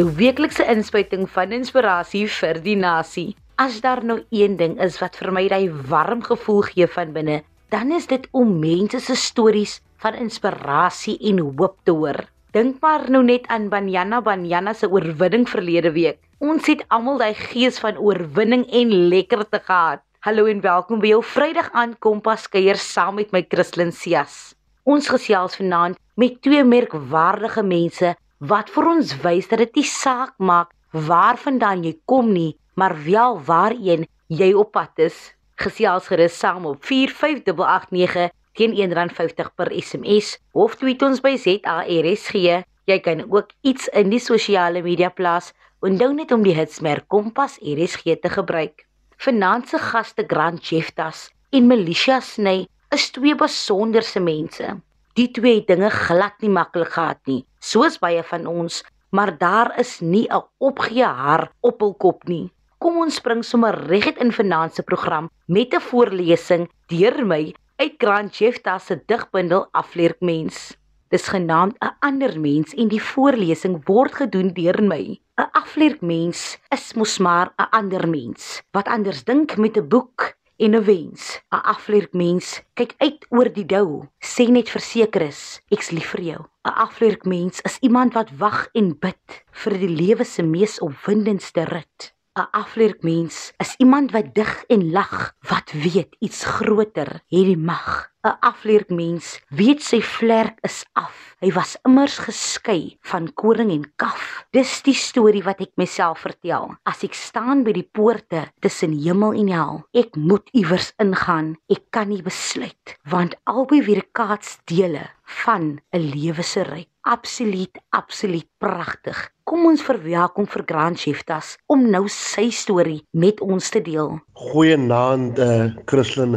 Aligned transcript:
jou 0.00 0.08
weeklikse 0.16 0.64
inspuiting 0.70 1.26
van 1.28 1.52
inspirasie 1.52 2.24
vir 2.32 2.60
die 2.64 2.76
nasie. 2.78 3.34
As 3.60 3.80
daar 3.84 4.00
nou 4.06 4.20
een 4.32 4.54
ding 4.56 4.78
is 4.80 4.96
wat 5.02 5.18
vir 5.20 5.32
my 5.34 5.42
daai 5.50 5.68
warm 5.90 6.22
gevoel 6.24 6.62
gee 6.70 6.86
van 6.88 7.10
binne, 7.12 7.40
dan 7.74 7.92
is 7.92 8.06
dit 8.08 8.24
om 8.32 8.54
mense 8.62 9.00
se 9.04 9.16
stories 9.18 9.80
van 10.00 10.16
inspirasie 10.16 11.18
en 11.28 11.42
hoop 11.42 11.76
te 11.84 11.92
hoor. 11.92 12.22
Dink 12.56 12.80
maar 12.82 13.04
nou 13.12 13.20
net 13.26 13.44
aan 13.52 13.68
Banyana 13.70 14.22
Banyana 14.24 14.72
se 14.74 14.88
oorwinning 14.88 15.44
verlede 15.50 15.92
week. 15.92 16.18
Ons 16.40 16.70
het 16.70 16.86
almal 16.88 17.20
daai 17.20 17.34
gees 17.36 17.78
van 17.82 18.00
oorwinning 18.00 18.64
en 18.72 18.96
lekkerte 19.12 19.60
gehad. 19.66 20.00
Hallo 20.24 20.48
en 20.48 20.64
welkom 20.64 21.02
by 21.04 21.12
jou 21.12 21.20
Vrydag 21.24 21.70
aan 21.76 21.94
Kompas 21.98 22.48
kuier 22.48 22.80
saam 22.80 23.20
met 23.20 23.36
my 23.36 23.44
Christlyn 23.48 23.92
Cias. 23.92 24.54
Ons 24.88 25.12
gesels 25.12 25.60
vanaand 25.60 26.00
met 26.16 26.40
twee 26.42 26.64
merkwaardige 26.64 27.62
mense 27.62 28.16
wat 28.40 28.70
vir 28.72 28.88
ons 28.88 29.12
wys 29.20 29.48
dat 29.50 29.60
dit 29.60 29.80
nie 29.80 29.88
saak 29.88 30.32
maak 30.40 30.72
waarvandaan 30.96 31.84
jy 31.84 31.92
kom 32.08 32.32
nie, 32.32 32.56
maar 32.74 32.96
wel 33.04 33.36
waarheen 33.44 34.06
jy 34.32 34.52
op 34.56 34.72
pad 34.72 34.96
is. 35.04 35.16
Gesels 35.60 36.08
gerus 36.08 36.38
saam 36.40 36.66
op 36.66 36.80
45889 36.88 38.32
teen 38.56 38.74
R1.50 38.74 39.52
per 39.56 39.70
SMS 39.76 40.38
of 40.52 40.78
tweet 40.80 41.02
ons 41.04 41.20
by 41.20 41.36
ZARSG. 41.36 42.64
Jy 42.88 42.98
kan 43.04 43.26
ook 43.28 43.52
iets 43.60 43.88
in 43.92 44.10
die 44.10 44.22
sosiale 44.22 44.82
media 44.82 45.12
plaas 45.12 45.52
dan 45.80 46.16
net 46.16 46.32
om 46.32 46.42
die 46.44 46.56
hitsmerk 46.56 47.06
Kompas 47.08 47.58
RSG 47.60 48.16
te 48.20 48.28
gebruik. 48.32 48.86
Vanaand 49.20 49.68
se 49.68 49.78
gaste 49.78 50.24
Grant 50.26 50.64
Jeftas 50.64 51.28
en 51.52 51.66
Melissa 51.68 52.20
Sny 52.20 52.66
is 52.90 53.10
twee 53.12 53.34
besonderse 53.36 54.20
mense. 54.20 54.80
Die 55.20 55.28
twee 55.36 55.58
dinge 55.68 55.90
glad 55.92 56.38
nie 56.40 56.48
maklik 56.48 56.94
gehad 56.94 57.18
nie, 57.28 57.42
soos 57.60 57.98
baie 58.00 58.22
van 58.24 58.46
ons, 58.48 58.78
maar 59.12 59.34
daar 59.36 59.68
is 59.82 59.98
nie 60.00 60.24
'n 60.32 60.46
opgee 60.68 61.04
haar 61.04 61.52
op 61.60 61.80
hul 61.84 61.92
kop 61.94 62.24
nie. 62.24 62.48
Kom 62.78 62.96
ons 62.96 63.16
spring 63.20 63.44
sommer 63.44 63.76
reguit 63.90 64.16
in 64.16 64.32
vanaand 64.32 64.74
se 64.74 64.82
program 64.82 65.28
met 65.46 65.74
'n 65.74 65.80
voorlesing 65.90 66.70
deur 66.88 67.26
my 67.26 67.54
uit 67.76 67.94
Grant 67.98 68.36
Jefta 68.36 68.78
se 68.78 69.02
digbundel 69.06 69.68
Afleerkmens. 69.72 70.76
Dis 71.10 71.28
genaamd 71.28 71.76
'n 71.82 71.96
ander 72.00 72.40
mens 72.40 72.72
en 72.74 72.88
die 72.88 73.02
voorlesing 73.02 73.84
word 73.84 74.14
gedoen 74.14 74.54
deur 74.54 74.82
my. 74.82 75.20
'n 75.36 75.50
Afleerkmens 75.52 76.58
is 76.70 76.94
mos 76.94 77.18
maar 77.18 77.52
'n 77.58 77.68
ander 77.70 78.08
mens 78.08 78.62
wat 78.72 78.88
anders 78.88 79.24
dink 79.24 79.56
met 79.56 79.76
'n 79.76 79.88
boek 79.88 80.39
en 80.64 80.74
'n 80.76 80.84
wens. 80.84 81.40
'n 81.52 81.64
Afleerk 81.72 82.12
mens 82.12 82.60
kyk 82.78 82.92
uit 82.98 83.26
oor 83.30 83.48
die 83.58 83.64
dou, 83.64 83.88
sê 84.20 84.44
net 84.48 84.68
verseker 84.68 85.22
is, 85.22 85.60
ek's 85.74 85.90
lief 85.96 86.10
vir 86.14 86.22
jou. 86.30 86.42
'n 86.68 86.76
Afleerk 86.84 87.24
mens 87.24 87.60
is 87.68 87.78
iemand 87.80 88.12
wat 88.14 88.30
wag 88.42 88.68
en 88.74 88.92
bid 89.04 89.26
vir 89.62 89.74
die 89.82 89.94
lewe 90.02 90.24
se 90.24 90.42
mees 90.42 90.78
opwindendste 90.80 91.64
rit. 91.64 92.12
'n 92.38 92.46
Afleerk 92.54 93.02
mens 93.02 93.52
is 93.58 93.74
iemand 93.82 94.12
wat 94.14 94.34
dig 94.34 94.64
en 94.68 94.90
lag, 94.90 95.34
wat 95.48 95.72
weet 95.72 96.14
iets 96.18 96.44
groter 96.44 97.10
het 97.12 97.46
die 97.50 97.56
mag. 97.56 98.10
'n 98.22 98.36
Afleerk 98.50 98.90
mens 98.90 99.40
weet 99.48 99.82
sy 99.82 99.98
vlerk 99.98 100.58
is 100.62 100.84
af. 100.92 101.34
Hy 101.42 101.50
was 101.56 101.74
immers 101.88 102.18
geskei 102.22 102.98
van 103.10 103.26
koring 103.34 103.72
en 103.74 103.86
kaf. 103.96 104.44
Dis 104.52 104.82
die 104.86 104.94
storie 104.94 105.42
wat 105.42 105.60
ek 105.66 105.74
myself 105.74 106.22
vertel. 106.22 106.76
As 106.84 107.02
ek 107.02 107.18
staan 107.18 107.64
by 107.66 107.72
die 107.72 107.88
poorte 107.98 108.44
tussen 108.60 108.94
hemel 108.94 109.34
en 109.40 109.50
hel, 109.50 109.82
ek 109.90 110.14
moet 110.14 110.46
iewers 110.52 110.92
ingaan. 111.02 111.56
Ek 111.66 111.90
kan 111.90 112.08
nie 112.14 112.22
besluit 112.22 112.94
want 113.10 113.34
albei 113.44 113.82
weerkaats 113.82 114.60
dele 114.70 115.08
van 115.42 115.80
'n 115.92 115.98
lewe 116.14 116.42
se 116.42 116.62
ryk. 116.62 116.88
Absoluut, 117.02 117.78
absoluut 117.90 118.48
pragtig. 118.58 119.18
Kom 119.50 119.64
ons 119.66 119.80
verwelkom 119.82 120.46
vir 120.46 120.62
Grand 120.62 120.94
Cheftas 120.94 121.56
om 121.74 121.80
nou 121.90 122.04
sy 122.14 122.44
storie 122.54 123.00
met 123.10 123.40
ons 123.42 123.70
te 123.74 123.80
deel. 123.82 124.12
Goeienaand 124.38 125.40
eh 125.42 125.48
uh, 125.54 125.64
Christlyn 125.90 126.36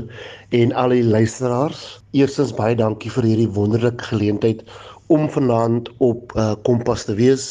en 0.59 0.73
al 0.73 0.95
die 0.95 1.03
luisteraars. 1.05 1.83
Eerstens 2.17 2.55
baie 2.57 2.73
dankie 2.79 3.11
vir 3.13 3.27
hierdie 3.29 3.51
wonderlike 3.59 4.09
geleentheid 4.09 4.65
om 5.13 5.29
vanaand 5.29 5.91
op 6.01 6.33
uh, 6.33 6.55
Kompas 6.65 7.05
te 7.05 7.13
wees 7.21 7.45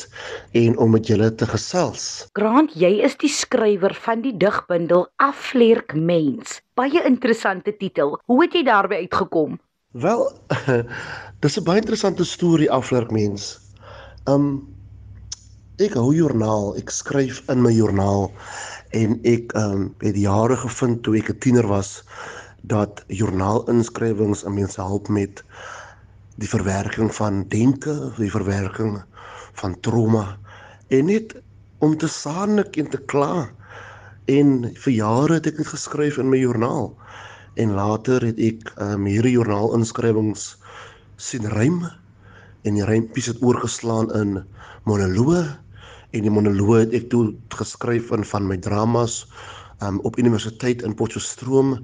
en 0.59 0.75
om 0.83 0.91
met 0.97 1.07
julle 1.07 1.31
te 1.31 1.47
gesels. 1.47 2.27
Grant, 2.35 2.75
jy 2.75 2.99
is 3.07 3.15
die 3.23 3.31
skrywer 3.31 3.95
van 3.95 4.27
die 4.27 4.35
digbundel 4.35 5.07
Afleerk 5.23 5.95
Mens. 5.95 6.59
Baie 6.75 7.07
interessante 7.07 7.71
titel. 7.79 8.19
Hoe 8.27 8.43
het 8.43 8.59
jy 8.59 8.67
daarby 8.67 9.05
uitgekom? 9.07 9.61
Wel, 9.95 10.27
dis 11.47 11.57
'n 11.57 11.65
baie 11.71 11.87
interessante 11.87 12.27
storie 12.27 12.71
Afleerk 12.71 13.15
Mens. 13.15 13.61
Um 14.27 14.73
ek 15.81 15.95
hou 15.97 16.11
joernaal, 16.13 16.75
ek 16.77 16.91
skryf 16.93 17.39
in 17.49 17.63
my 17.65 17.71
joernaal 17.73 18.27
en 18.93 19.15
ek 19.25 19.55
um 19.57 19.87
het 20.05 20.19
jare 20.21 20.57
gevind 20.61 21.01
toe 21.07 21.17
ek 21.17 21.31
'n 21.33 21.39
tiener 21.41 21.67
was 21.67 22.03
dat 22.69 23.01
joernaalinnskrywings 23.09 24.45
'n 24.45 24.55
mens 24.55 24.77
help 24.77 25.09
met 25.09 25.43
die 26.37 26.49
verwerking 26.49 27.15
van 27.15 27.49
denke, 27.49 28.13
die 28.19 28.31
verwerking 28.31 29.03
van 29.55 29.81
trauma 29.81 30.37
en 30.91 31.07
net 31.07 31.35
om 31.79 31.97
te 31.97 32.09
saanik 32.09 32.77
en 32.77 32.89
te 32.89 33.01
kla. 33.09 33.49
En 34.29 34.71
vir 34.75 34.93
jare 34.93 35.35
het 35.35 35.47
ek 35.47 35.57
dit 35.57 35.67
geskryf 35.67 36.19
in 36.19 36.29
my 36.29 36.39
joernaal. 36.39 36.93
En 37.57 37.75
later 37.75 38.21
het 38.21 38.39
ek 38.39 38.73
um, 38.79 39.05
hierdie 39.05 39.33
joernaal 39.33 39.75
inskrywings 39.75 40.57
sien 41.17 41.49
rym 41.49 41.89
en 42.63 42.79
die 42.79 42.87
rympies 42.87 43.31
het 43.33 43.43
oorgeslaan 43.43 44.13
in 44.19 44.39
monoloë 44.89 45.43
en 46.13 46.27
die 46.27 46.33
monoloë 46.33 46.85
het 46.85 46.97
ek 47.01 47.11
toe 47.13 47.25
geskryf 47.57 48.13
in 48.15 48.25
van 48.25 48.47
my 48.49 48.59
dramas 48.61 49.23
um, 49.83 50.01
op 50.07 50.19
universiteit 50.21 50.83
in 50.83 50.95
Potchefstroom 50.95 51.79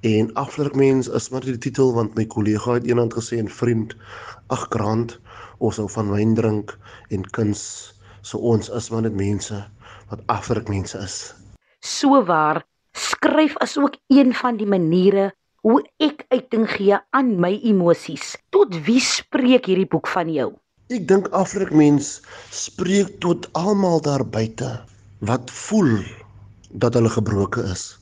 En 0.00 0.32
aflerkmens 0.32 1.08
is 1.08 1.28
maar 1.28 1.44
die 1.44 1.58
titel 1.58 1.92
want 1.92 2.14
my 2.16 2.24
kollega 2.24 2.78
het 2.78 2.86
eendag 2.88 3.12
gesê 3.18 3.36
en 3.36 3.50
vriend 3.52 3.92
ag 4.48 4.62
grant 4.72 5.18
ons 5.58 5.76
sou 5.76 5.84
van 5.92 6.08
wyn 6.08 6.32
drink 6.38 6.72
en 7.12 7.26
kuns 7.36 7.60
so 8.24 8.40
ons 8.40 8.70
is 8.72 8.88
maar 8.90 9.04
net 9.04 9.18
mense 9.18 9.58
wat 10.08 10.22
aflerkmense 10.32 10.96
is. 11.04 11.34
So 11.84 12.24
waar 12.24 12.62
skryf 12.96 13.58
is 13.60 13.76
ook 13.76 14.00
een 14.08 14.32
van 14.34 14.56
die 14.56 14.66
maniere 14.66 15.34
hoe 15.66 15.80
ek 16.00 16.24
uiting 16.32 16.66
gee 16.70 16.98
aan 17.16 17.34
my 17.40 17.52
emosies. 17.72 18.36
Tot 18.54 18.74
wie 18.86 19.00
spreek 19.00 19.68
hierdie 19.68 19.88
boek 19.90 20.08
van 20.08 20.30
jou? 20.32 20.52
Ek 20.90 21.06
dink 21.08 21.28
aflerkmens 21.36 22.18
spreek 22.50 23.18
tot 23.22 23.46
almal 23.58 24.00
daar 24.02 24.24
buite 24.26 24.80
wat 25.20 25.50
voel 25.52 26.00
dat 26.70 26.94
hulle 26.94 27.10
gebroken 27.12 27.68
is 27.70 28.00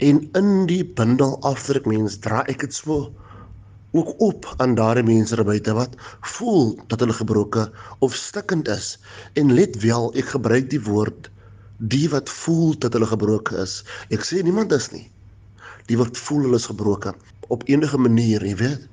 en 0.00 0.20
in 0.32 0.50
die 0.68 0.82
bundel 0.96 1.36
afdruk 1.44 1.86
mens 1.88 2.16
dra 2.24 2.40
ek 2.48 2.64
dit 2.64 2.74
so 2.74 3.10
ook 3.92 4.10
op 4.24 4.46
aan 4.62 4.74
daardie 4.78 5.04
mense 5.04 5.36
daar 5.36 5.48
buite 5.48 5.74
wat 5.76 5.96
voel 6.34 6.72
dat 6.92 7.02
hulle 7.04 7.16
gebroke 7.16 7.66
of 8.06 8.16
stikkend 8.16 8.68
is 8.72 8.94
en 9.40 9.52
let 9.58 9.76
wel 9.84 10.08
ek 10.16 10.32
gebruik 10.34 10.70
die 10.72 10.82
woord 10.88 11.28
die 11.92 12.06
wat 12.12 12.32
voel 12.42 12.72
dat 12.80 12.96
hulle 12.96 13.08
gebroke 13.12 13.56
is 13.60 13.80
ek 14.16 14.24
sê 14.24 14.40
niemand 14.46 14.72
is 14.76 14.88
nie 14.94 15.04
die 15.90 15.98
wat 15.98 16.18
voel 16.26 16.46
hulle 16.46 16.60
is 16.62 16.70
gebroke 16.70 17.12
op 17.50 17.66
enige 17.66 17.98
manier 17.98 18.44
jy 18.46 18.54
weet. 18.62 18.86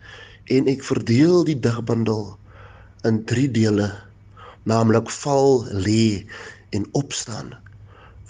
En 0.49 0.67
ek 0.71 0.83
verdeel 0.87 1.43
die 1.47 1.57
digbundel 1.61 2.31
in 3.07 3.21
drie 3.29 3.47
dele. 3.51 3.91
Naamlik 4.67 5.11
val 5.21 5.65
lê 5.71 6.25
en 6.75 6.87
opstaan. 6.97 7.53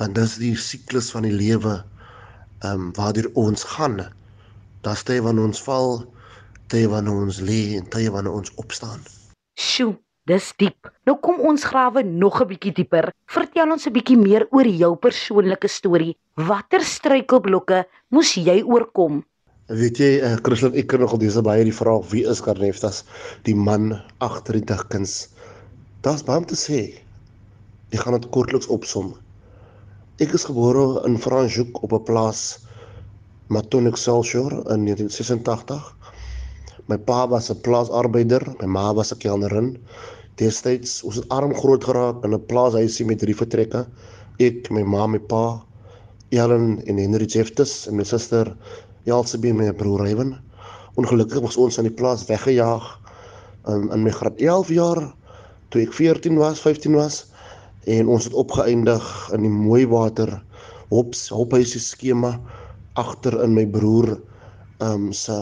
Want 0.02 0.18
dis 0.18 0.36
die 0.42 0.56
siklus 0.60 1.12
van 1.16 1.26
die 1.26 1.36
lewe 1.36 1.80
ehm 2.66 2.90
um, 2.90 2.92
waartoe 2.98 3.30
ons 3.38 3.64
gaan. 3.76 4.02
Daar's 4.86 5.06
tye 5.06 5.22
wanneer 5.22 5.46
ons 5.50 5.62
val, 5.62 6.02
tye 6.74 6.90
wanneer 6.90 7.24
ons 7.28 7.40
lê 7.42 7.78
en 7.78 7.86
tye 7.94 8.10
wanneer 8.12 8.34
ons 8.34 8.54
opstaan. 8.62 9.02
Sjoe, 9.62 9.94
dis 10.28 10.50
diep. 10.60 10.90
Nou 11.08 11.16
kom 11.24 11.40
ons 11.50 11.64
grawe 11.64 12.04
nog 12.04 12.42
'n 12.42 12.48
bietjie 12.48 12.74
dieper. 12.74 13.12
Vertel 13.28 13.72
ons 13.72 13.88
'n 13.88 13.94
bietjie 13.94 14.18
meer 14.18 14.48
oor 14.52 14.68
jou 14.68 14.96
persoonlike 14.96 15.68
storie. 15.68 16.18
Watter 16.36 16.82
struikelblokke 16.82 17.86
moes 18.12 18.36
jy 18.36 18.62
oorkom? 18.64 19.24
Weet 19.68 19.98
jy, 19.98 20.22
uh, 20.24 20.36
Christelyn, 20.44 20.78
ek 20.80 20.88
kan 20.88 21.00
nogal 21.00 21.20
dis 21.20 21.36
baie 21.42 21.64
die 21.64 21.76
vraag 21.76 22.06
wie 22.12 22.24
is 22.24 22.42
Karneftas, 22.42 23.04
die 23.44 23.56
man 23.56 24.02
agter 24.20 24.54
die 24.54 24.66
digkuns. 24.66 25.28
Daar's 26.04 26.24
baie 26.24 26.38
om 26.38 26.46
te 26.46 26.56
sê. 26.56 27.04
Ek 27.92 28.00
gaan 28.00 28.20
dit 28.20 28.30
kortliks 28.32 28.68
opsom. 28.68 29.16
Ek 30.20 30.34
is 30.34 30.46
gebore 30.46 31.04
in 31.06 31.18
Franschhoek 31.18 31.84
op 31.84 31.92
'n 31.94 32.04
plaas 32.04 32.60
Maton 33.50 33.88
Excelsior 33.88 34.52
in 34.72 34.84
1986. 34.84 35.97
My 36.88 36.98
pa 36.98 37.26
was 37.28 37.50
'n 37.52 37.62
plaasarbeider, 37.62 38.44
my 38.62 38.68
ma 38.68 38.94
was 38.94 39.12
'n 39.12 39.20
kelnerin. 39.20 39.78
Destyds 40.40 41.04
ons 41.04 41.16
het 41.16 41.30
arm 41.30 41.54
groot 41.54 41.84
geraak 41.84 42.24
in 42.24 42.34
'n 42.34 42.46
plaashuisie 42.46 43.06
met 43.06 43.20
drie 43.20 43.36
vertrekke. 43.36 43.88
Ek, 44.40 44.72
my 44.72 44.84
ma, 44.84 45.08
my 45.08 45.20
pa, 45.20 45.64
Ellen 46.32 46.82
en 46.88 46.98
Henry 46.98 47.26
Jeftes 47.26 47.88
en 47.88 47.96
my 47.96 48.04
suster 48.04 48.56
Elsabie 49.06 49.50
en 49.50 49.58
my 49.58 49.74
broer 49.74 50.02
Ryan. 50.06 50.38
Ongelukkig 50.96 51.42
was 51.42 51.58
ons 51.58 51.78
aan 51.78 51.88
die 51.88 51.94
plaas 51.94 52.26
weggejaag 52.26 52.86
um, 53.68 53.92
in 53.92 54.04
my 54.04 54.12
graad 54.12 54.40
11 54.40 54.70
jaar 54.70 55.14
toe 55.70 55.82
ek 55.82 55.94
14 55.94 56.38
was, 56.40 56.60
15 56.64 56.96
was 56.96 57.26
en 57.88 58.08
ons 58.08 58.28
het 58.28 58.34
opgeëindig 58.34 59.04
in 59.36 59.44
die 59.44 59.52
mooi 59.52 59.86
water 59.88 60.32
hops 60.92 61.28
hophuisie 61.32 61.82
skema 61.84 62.38
agter 63.00 63.36
in 63.44 63.56
my 63.56 63.66
broer 63.68 64.16
um 64.84 65.12
se 65.14 65.36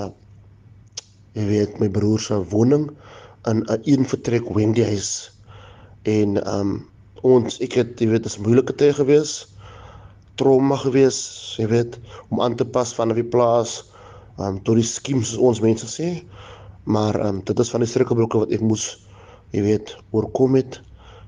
jy 1.36 1.46
weet 1.50 1.80
my 1.82 1.90
broer 1.92 2.22
se 2.24 2.38
woning 2.52 2.90
in 3.52 3.64
'n 3.68 3.82
een 3.84 4.06
vertrek 4.08 4.48
Wendy 4.56 4.84
huis. 4.84 5.32
En 6.04 6.40
um 6.48 6.88
ons 7.24 7.60
ek 7.60 7.74
het 7.74 8.00
jy 8.00 8.08
weet 8.08 8.24
dit 8.24 8.32
is 8.32 8.40
moeilike 8.40 8.74
tye 8.74 8.94
gewees 8.94 9.48
trauma 10.36 10.76
gewees 10.76 11.20
jy 11.60 11.68
weet 11.72 12.00
om 12.30 12.42
aan 12.44 12.56
te 12.56 12.66
pas 12.66 12.94
van 12.96 13.14
die 13.16 13.24
plaas 13.24 13.84
um 14.38 14.60
tot 14.64 14.76
die 14.76 14.88
soos 14.88 15.38
ons 15.38 15.62
mense 15.64 15.88
sê. 15.88 16.24
Maar 16.84 17.20
um 17.28 17.42
dit 17.44 17.60
is 17.60 17.70
van 17.70 17.84
die 17.84 17.90
struikelblokke 17.90 18.44
wat 18.44 18.52
ek 18.52 18.62
moes 18.62 18.98
jy 19.52 19.64
weet 19.64 19.96
oorkom 20.12 20.56
het. 20.56 20.82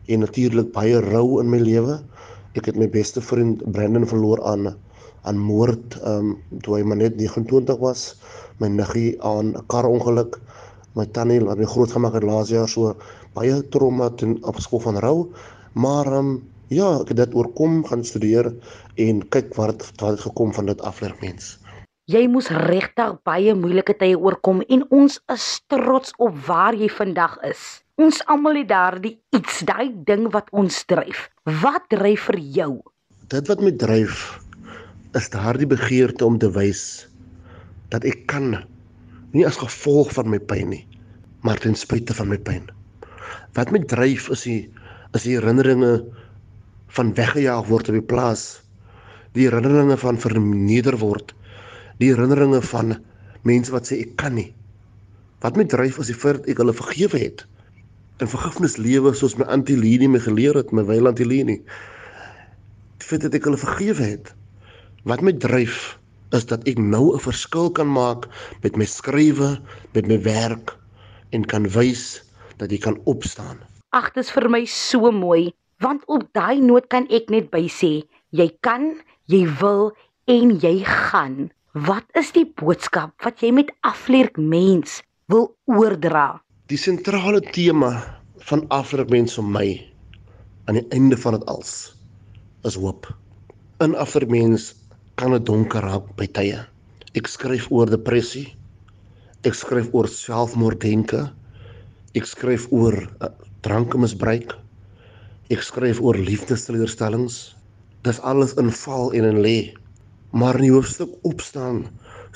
En 0.07 0.23
natuurlik 0.23 0.71
baie 0.71 0.99
rou 1.01 1.39
in 1.41 1.49
my 1.49 1.59
lewe. 1.59 1.99
Ek 2.55 2.65
het 2.65 2.77
my 2.79 2.87
beste 2.87 3.21
vriend 3.21 3.63
Brandon 3.71 4.07
verloor 4.07 4.43
aan 4.43 4.75
aan 5.29 5.39
moord 5.49 5.97
um 6.11 6.35
toe 6.63 6.77
hy 6.77 6.83
maar 6.87 6.99
net 7.03 7.19
29 7.19 7.79
was 7.83 8.15
my 8.63 8.69
niggie 8.71 9.15
aan 9.31 9.53
'n 9.53 9.65
karongeluk 9.73 10.39
my 10.97 11.05
tannie 11.17 11.39
wat 11.45 11.59
my 11.61 11.67
grootgemaak 11.75 12.15
het 12.17 12.27
laas 12.31 12.49
jaar 12.53 12.69
so 12.69 12.95
baie 13.35 13.61
trauma 13.75 14.09
ten 14.09 14.37
opskop 14.43 14.87
van 14.87 14.99
rou 15.05 15.17
maar 15.73 16.07
um 16.19 16.31
ja 16.79 16.89
ek 17.01 17.13
het 17.13 17.21
dit 17.23 17.35
oorkom 17.35 17.83
gaan 17.85 18.03
studeer 18.03 18.53
en 18.95 19.23
kyk 19.35 19.55
wat 19.59 19.91
wat 19.99 20.09
het 20.15 20.25
gekom 20.27 20.53
van 20.53 20.65
dit 20.65 20.81
afleer 20.81 21.15
mens 21.21 21.57
Jy 22.07 22.21
moes 22.31 22.47
regtig 22.47 23.17
baie 23.27 23.51
moeilike 23.51 23.91
tye 23.99 24.15
oorkom 24.15 24.61
en 24.71 24.85
ons 24.95 25.17
is 25.33 25.47
trots 25.67 26.13
op 26.23 26.37
waar 26.47 26.71
jy 26.71 26.87
vandag 26.87 27.35
is. 27.43 27.83
Ons 27.99 28.21
almal 28.31 28.61
het 28.61 28.69
daardie 28.69 29.17
iets, 29.35 29.59
daai 29.67 29.91
ding 30.07 30.31
wat 30.31 30.47
ons 30.55 30.85
dryf. 30.87 31.27
Wat 31.43 31.89
dryf 31.91 32.29
vir 32.29 32.39
jou? 32.39 32.71
Dit 33.27 33.51
wat 33.51 33.59
my 33.59 33.75
dryf 33.75 34.46
is 35.15 35.29
daardie 35.31 35.69
begeerte 35.69 36.25
om 36.25 36.37
te 36.41 36.49
wys 36.51 37.07
dat 37.93 38.03
ek 38.03 38.25
kan 38.27 38.51
nie 39.31 39.45
as 39.47 39.59
gevolg 39.61 40.11
van 40.15 40.27
my 40.31 40.39
pyn 40.39 40.71
nie, 40.73 40.83
maar 41.45 41.59
ten 41.63 41.75
spyte 41.75 42.15
van 42.17 42.31
my 42.31 42.37
pyn. 42.37 42.67
Wat 43.55 43.71
my 43.71 43.79
dryf 43.79 44.27
is 44.33 44.43
die 44.47 44.61
is 45.15 45.23
die 45.23 45.37
herinneringe 45.37 46.01
van 46.97 47.13
weggejaag 47.15 47.67
word 47.71 47.89
op 47.89 47.95
die 47.95 48.03
plaas. 48.03 48.61
Die 49.37 49.47
herinneringe 49.47 49.95
van 50.01 50.19
verneder 50.19 50.97
word 50.99 51.33
die 52.01 52.11
herinneringe 52.13 52.61
van 52.69 52.95
mense 53.47 53.73
wat 53.73 53.89
sê 53.89 54.01
ek 54.03 54.15
kan 54.21 54.35
nie. 54.37 54.51
Wat 55.41 55.57
my 55.57 55.65
dryf 55.69 55.99
is 56.01 56.11
die 56.11 56.17
feit 56.17 56.45
ek 56.49 56.61
hulle 56.61 56.75
vergewe 56.77 57.21
het. 57.21 57.43
In 58.21 58.29
vergifnis 58.29 58.77
lewe 58.81 59.13
soos 59.17 59.37
my 59.37 59.45
Antilini 59.53 60.09
my 60.09 60.21
geleer 60.21 60.57
het, 60.57 60.73
my 60.73 60.85
Weil 60.85 61.09
Antilini. 61.09 61.59
Die 62.97 63.09
feit 63.09 63.25
dat 63.25 63.37
ek 63.37 63.45
hulle 63.49 63.61
vergewe 63.61 64.11
het. 64.15 64.33
Wat 65.07 65.21
my 65.23 65.31
dryf 65.39 65.95
is 66.35 66.43
dat 66.51 66.65
ek 66.67 66.75
nou 66.83 67.15
'n 67.15 67.23
verskil 67.23 67.71
kan 67.71 67.87
maak 67.87 68.27
met 68.59 68.75
my 68.75 68.83
skrywe, 68.83 69.55
met 69.95 70.07
my 70.07 70.19
werk 70.19 70.75
en 71.31 71.45
kan 71.47 71.63
wys 71.63 72.19
dat 72.59 72.71
jy 72.71 72.77
kan 72.77 72.99
opstaan. 73.07 73.55
Ag, 73.95 74.11
dit 74.11 74.23
is 74.23 74.31
vir 74.35 74.49
my 74.49 74.65
so 74.65 75.11
mooi, 75.11 75.53
want 75.79 76.03
op 76.11 76.27
daai 76.35 76.59
noot 76.59 76.89
kan 76.91 77.07
ek 77.07 77.29
net 77.31 77.47
by 77.51 77.69
sê, 77.71 78.03
jy 78.35 78.51
kan, 78.59 78.99
jy 79.31 79.47
wil 79.61 79.95
en 80.27 80.59
jy 80.59 80.83
gaan. 80.83 81.51
Wat 81.71 82.03
is 82.19 82.31
die 82.35 82.51
boodskap 82.59 83.15
wat 83.23 83.39
jy 83.39 83.51
met 83.51 83.71
afleerk 83.87 84.35
mens 84.35 85.01
wil 85.31 85.55
oordra? 85.71 86.41
Die 86.67 86.77
sentrale 86.77 87.39
tema 87.39 88.19
van 88.43 88.67
afleerk 88.67 89.09
mens 89.09 89.39
vir 89.39 89.47
my 89.47 89.67
aan 90.67 90.75
die 90.75 90.87
einde 90.91 91.15
van 91.15 91.39
dit 91.39 91.47
als 91.47 91.95
is 92.67 92.75
hoop. 92.75 93.07
In 93.79 93.95
afleerk 93.95 94.29
mens 94.29 94.73
kan 95.17 95.33
dit 95.33 95.45
donker 95.49 95.81
raak 95.81 96.11
by 96.19 96.27
tye. 96.37 96.59
Ek 97.17 97.29
skryf 97.29 97.71
oor 97.73 97.89
depressie. 97.89 98.45
Ek 99.47 99.57
skryf 99.57 99.89
oor 99.97 100.09
selfmoorddenke. 100.11 101.23
Ek 102.17 102.29
skryf 102.29 102.67
oor 102.69 102.99
uh, 103.25 103.31
drankmisbruik. 103.65 104.53
Ek 105.49 105.65
skryf 105.65 106.01
oor 106.05 106.19
liefdesteleurstellings. 106.21 107.39
Dis 108.05 108.21
alles 108.21 108.53
in 108.61 108.69
val 108.83 109.09
en 109.17 109.25
in 109.31 109.41
lê. 109.41 109.57
Maar 110.37 110.61
in 110.61 110.67
die 110.67 110.75
hoofstuk 110.75 111.17
opstaan 111.25 111.87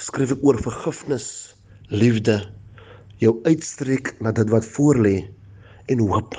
skryf 0.01 0.33
ek 0.33 0.43
oor 0.47 0.57
vergifnis, 0.65 1.53
liefde, 1.93 2.39
jou 3.21 3.35
uitstreek 3.45 4.15
na 4.25 4.33
dit 4.33 4.49
wat 4.49 4.65
voorlê 4.73 5.19
en 5.93 6.01
hoop. 6.09 6.33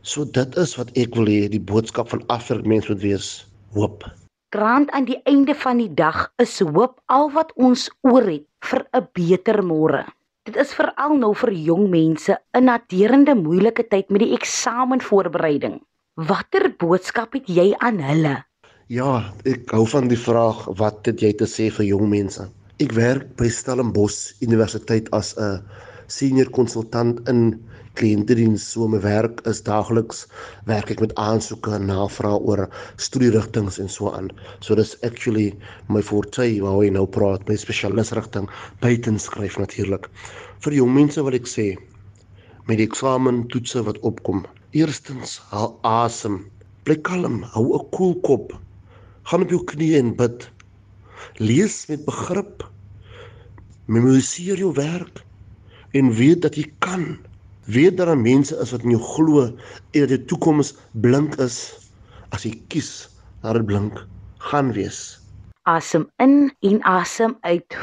So 0.00 0.24
dit 0.24 0.60
is 0.60 0.76
wat 0.80 0.96
ek 0.96 1.16
wil 1.18 1.28
hê 1.28 1.48
die 1.52 1.60
boodskap 1.60 2.08
van 2.14 2.24
afwerk 2.32 2.64
mens 2.68 2.88
moet 2.88 3.04
wees, 3.04 3.34
hoop. 3.76 4.06
Grant 4.54 4.92
aan 4.94 5.02
die 5.08 5.16
einde 5.26 5.54
van 5.58 5.80
die 5.82 5.90
dag 5.98 6.28
is 6.38 6.60
hoop 6.62 7.00
al 7.10 7.24
wat 7.34 7.48
ons 7.58 7.88
oor 8.06 8.22
het 8.22 8.44
vir 8.68 8.84
'n 8.94 9.08
beter 9.18 9.56
môre. 9.66 10.04
Dit 10.46 10.54
is 10.62 10.74
veral 10.78 11.16
nou 11.18 11.32
vir 11.34 11.50
jong 11.68 11.88
mense 11.90 12.36
'n 12.54 12.64
naderende 12.70 13.34
moeilike 13.34 13.82
tyd 13.90 14.10
met 14.14 14.22
die 14.22 14.34
eksamenvoorbereiding. 14.38 15.80
Watter 16.14 16.70
boodskap 16.78 17.34
het 17.34 17.50
jy 17.50 17.74
aan 17.78 17.98
hulle? 17.98 18.44
Ja, 18.86 19.34
ek 19.44 19.74
hou 19.74 19.86
van 19.86 20.06
die 20.08 20.22
vraag 20.28 20.64
wat 20.78 21.06
het 21.06 21.18
jy 21.20 21.32
te 21.32 21.50
sê 21.50 21.66
vir 21.70 21.86
jong 21.86 22.08
mense? 22.08 22.46
Ek 22.78 22.92
werk 22.92 23.36
by 23.36 23.48
Stellenbosch 23.48 24.38
Universiteit 24.40 25.10
as 25.10 25.34
'n 25.36 25.66
senior 26.06 26.50
konsultant 26.50 27.28
in 27.28 27.58
kliëntediens. 28.00 28.64
So 28.74 28.88
my 28.88 29.00
werk 29.04 29.42
is 29.50 29.62
daagliks 29.66 30.24
werk 30.70 30.90
ek 30.94 31.02
met 31.04 31.14
aansoeke 31.20 31.74
en 31.76 31.86
navrae 31.90 32.38
oor 32.38 32.64
studierigtinge 32.96 33.74
en 33.82 33.88
so 33.88 34.12
aan. 34.12 34.30
So 34.60 34.74
dis 34.78 34.96
actually 35.02 35.52
my 35.88 36.02
forte 36.02 36.48
waar 36.64 36.82
jy 36.84 36.90
nou 36.96 37.06
praat, 37.06 37.46
my 37.48 37.56
spesialisrigting 37.56 38.50
buiten 38.84 39.18
skryf 39.18 39.58
natuurlik. 39.62 40.10
Vir 40.64 40.78
jong 40.80 40.94
mense 40.96 41.22
wil 41.22 41.38
ek 41.38 41.50
sê 41.50 41.72
met 42.68 42.80
die 42.80 42.88
eksamen 42.88 43.46
toetse 43.52 43.84
wat 43.86 44.00
opkom. 44.02 44.44
Eerstens, 44.72 45.38
haal 45.52 45.74
asem. 45.82 46.44
Bly 46.84 46.96
kalm, 47.06 47.42
hou 47.54 47.72
'n 47.74 47.90
koel 47.90 47.90
cool 47.96 48.20
kop 48.28 48.54
gaan 49.24 49.44
op 49.44 49.52
jou 49.52 49.62
knieë 49.64 50.00
en 50.02 50.12
bid. 50.18 50.48
Lees 51.40 51.84
met 51.88 52.04
begrip. 52.06 52.64
Memoriseer 53.88 54.60
jou 54.60 54.72
werk 54.76 55.22
en 55.96 56.12
weet 56.16 56.42
dat 56.44 56.58
jy 56.58 56.66
kan. 56.84 57.16
Weet 57.64 57.96
dat 57.96 58.06
daar 58.06 58.18
mense 58.18 58.56
is 58.60 58.70
wat 58.70 58.82
in 58.82 58.94
jou 58.96 59.02
glo 59.02 59.44
en 59.44 60.00
dat 60.00 60.08
jou 60.08 60.24
toekoms 60.24 60.74
blink 60.92 61.36
is 61.40 61.58
as 62.34 62.44
jy 62.44 62.54
kies 62.68 63.08
dat 63.42 63.56
dit 63.58 63.66
blink 63.66 64.00
gaan 64.50 64.72
wees. 64.72 65.18
Asem 65.64 66.08
in 66.20 66.52
en 66.60 66.82
asem 66.82 67.36
uit. 67.40 67.76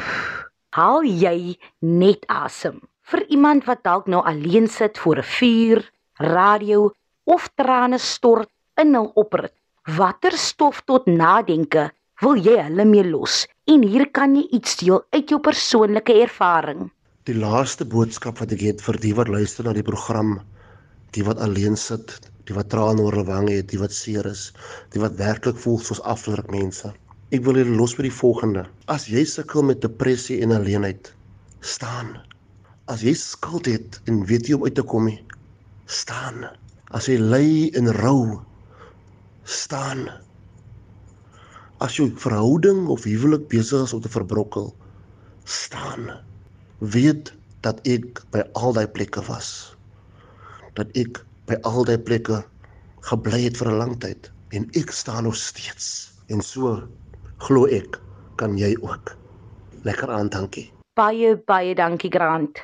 Haal 0.78 1.04
jy 1.04 1.58
net 1.80 2.26
asem. 2.28 2.82
Vir 3.02 3.26
iemand 3.28 3.66
wat 3.66 3.84
dalk 3.84 4.08
nou 4.08 4.22
alleen 4.24 4.68
sit 4.68 4.98
voor 4.98 5.18
'n 5.18 5.32
vuur, 5.38 5.92
radio 6.18 6.92
of 7.24 7.50
trane 7.56 7.98
stort 7.98 8.50
in 8.78 8.94
hul 8.96 9.12
oprit 9.16 9.54
Watter 9.90 10.38
stof 10.38 10.84
tot 10.86 11.08
nadenke 11.10 11.88
wil 12.22 12.38
jy 12.38 12.54
hulle 12.62 12.84
mee 12.86 13.02
los? 13.02 13.48
En 13.66 13.82
hier 13.82 14.12
kan 14.14 14.36
jy 14.38 14.44
iets 14.54 14.76
deel 14.78 15.00
uit 15.10 15.32
jou 15.34 15.40
persoonlike 15.42 16.14
ervaring. 16.22 16.92
Die 17.32 17.40
laaste 17.40 17.86
boodskap 17.88 18.42
wat 18.42 18.52
ek 18.52 18.64
het 18.66 18.82
vir 18.84 18.98
die 19.00 19.14
wat 19.16 19.30
luister 19.32 19.64
na 19.64 19.72
die 19.72 19.86
program, 19.88 20.34
die 21.16 21.22
wat 21.24 21.40
alleen 21.40 21.78
sit, 21.80 22.18
die 22.50 22.56
wat 22.58 22.68
trane 22.74 23.00
oor 23.00 23.16
hulle 23.16 23.28
wange 23.30 23.54
het, 23.54 23.70
die 23.72 23.78
wat 23.80 23.94
seer 23.96 24.26
is, 24.28 24.42
die 24.92 25.00
wat 25.00 25.14
werklik 25.16 25.62
voel 25.64 25.78
soos 25.80 26.02
afdruk 26.12 26.50
mense. 26.52 26.90
Ek 27.32 27.46
wil 27.46 27.56
julle 27.62 27.78
los 27.80 27.94
met 27.96 28.10
die 28.10 28.18
volgende. 28.18 28.66
As 28.92 29.06
jy 29.08 29.24
sukkel 29.24 29.64
met 29.64 29.80
depressie 29.86 30.42
en 30.44 30.52
alleenheid, 30.58 31.14
staan. 31.64 32.18
As 32.92 33.06
jy 33.08 33.14
skuld 33.16 33.70
het 33.72 34.02
en 34.12 34.26
weet 34.28 34.50
jy 34.52 34.58
om 34.58 34.66
uit 34.68 34.76
te 34.76 34.84
kom 34.84 35.08
nie, 35.08 35.22
staan. 35.88 36.50
As 36.92 37.08
jy 37.08 37.16
ly 37.22 37.46
in 37.80 37.88
rou, 38.02 38.42
staan. 39.48 40.04
As 41.80 41.96
jou 41.96 42.10
verhouding 42.26 42.90
of 42.92 43.08
huwelik 43.08 43.48
besig 43.56 43.88
is 43.88 43.96
om 43.96 44.04
te 44.04 44.12
verbrokkel, 44.12 44.74
staan. 45.48 46.12
Weet 46.82 47.30
dat 47.62 47.78
ek 47.86 48.24
by 48.34 48.42
al 48.58 48.74
daai 48.74 48.88
plekke 48.90 49.22
was. 49.28 49.78
Dat 50.74 50.90
ek 50.98 51.20
by 51.46 51.60
al 51.62 51.86
daai 51.86 52.02
plekke 52.02 52.40
gebly 53.06 53.44
het 53.44 53.58
vir 53.60 53.70
'n 53.70 53.78
lang 53.78 53.94
tyd 54.02 54.32
en 54.50 54.66
ek 54.74 54.90
staan 54.90 55.30
nog 55.30 55.38
steeds. 55.38 56.10
En 56.34 56.42
so 56.42 56.82
glo 57.38 57.70
ek 57.70 58.02
kan 58.36 58.58
jy 58.58 58.74
ook. 58.82 59.14
Lekker 59.86 60.10
aan, 60.10 60.30
dankie. 60.30 60.74
Baie 60.98 61.38
baie 61.38 61.76
dankie 61.76 62.10
Grant. 62.10 62.58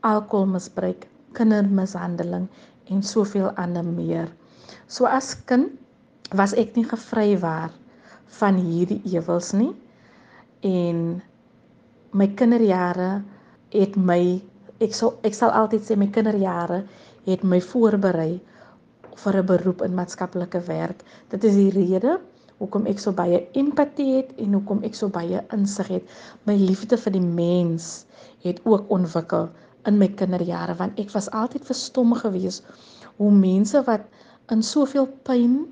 alkoholmisbruik, 0.04 1.06
kindermishandeling 1.36 2.48
en 2.92 3.02
soveel 3.02 3.50
ander 3.60 3.84
meer. 3.84 4.28
So 4.86 5.08
as 5.08 5.34
kind 5.48 5.72
was 6.36 6.54
ek 6.58 6.74
nie 6.76 6.86
gevrywaar 6.88 7.72
van 8.40 8.58
hierdie 8.58 9.00
ewels 9.14 9.52
nie 9.56 9.72
en 10.64 11.20
my 12.14 12.28
kinderjare 12.38 13.22
het 13.74 13.96
my 13.96 14.20
ek 14.82 14.94
sal 14.96 15.16
ek 15.26 15.36
sal 15.36 15.52
altyd 15.54 15.84
sê 15.86 15.96
my 15.98 16.08
kinderjare 16.14 16.82
het 17.28 17.44
my 17.44 17.60
voorberei 17.62 18.40
vir 19.24 19.36
'n 19.40 19.46
beroep 19.46 19.82
in 19.82 19.94
maatskaplike 19.94 20.60
werk. 20.66 21.04
Dit 21.30 21.44
is 21.44 21.54
die 21.54 21.70
rede 21.70 22.18
hoekom 22.64 22.88
ek 22.90 23.00
so 23.02 23.12
baie 23.12 23.42
empatie 23.61 24.09
het 24.16 24.33
en 24.40 24.56
hoekom 24.56 24.83
ek 24.88 24.97
so 24.99 25.12
baie 25.12 25.42
insig 25.54 25.92
het. 25.92 26.11
My 26.49 26.56
liefde 26.59 26.99
vir 27.00 27.14
die 27.16 27.25
mens 27.25 28.06
het 28.44 28.61
ook 28.64 28.90
ontwikkel 28.92 29.50
in 29.88 30.00
my 30.00 30.09
kinderjare 30.18 30.76
want 30.80 30.99
ek 31.00 31.12
was 31.14 31.30
altyd 31.37 31.66
verstom 31.68 32.16
geweest 32.18 32.64
hoe 33.21 33.30
mense 33.30 33.80
wat 33.87 34.09
in 34.52 34.64
soveel 34.64 35.06
pyn 35.28 35.64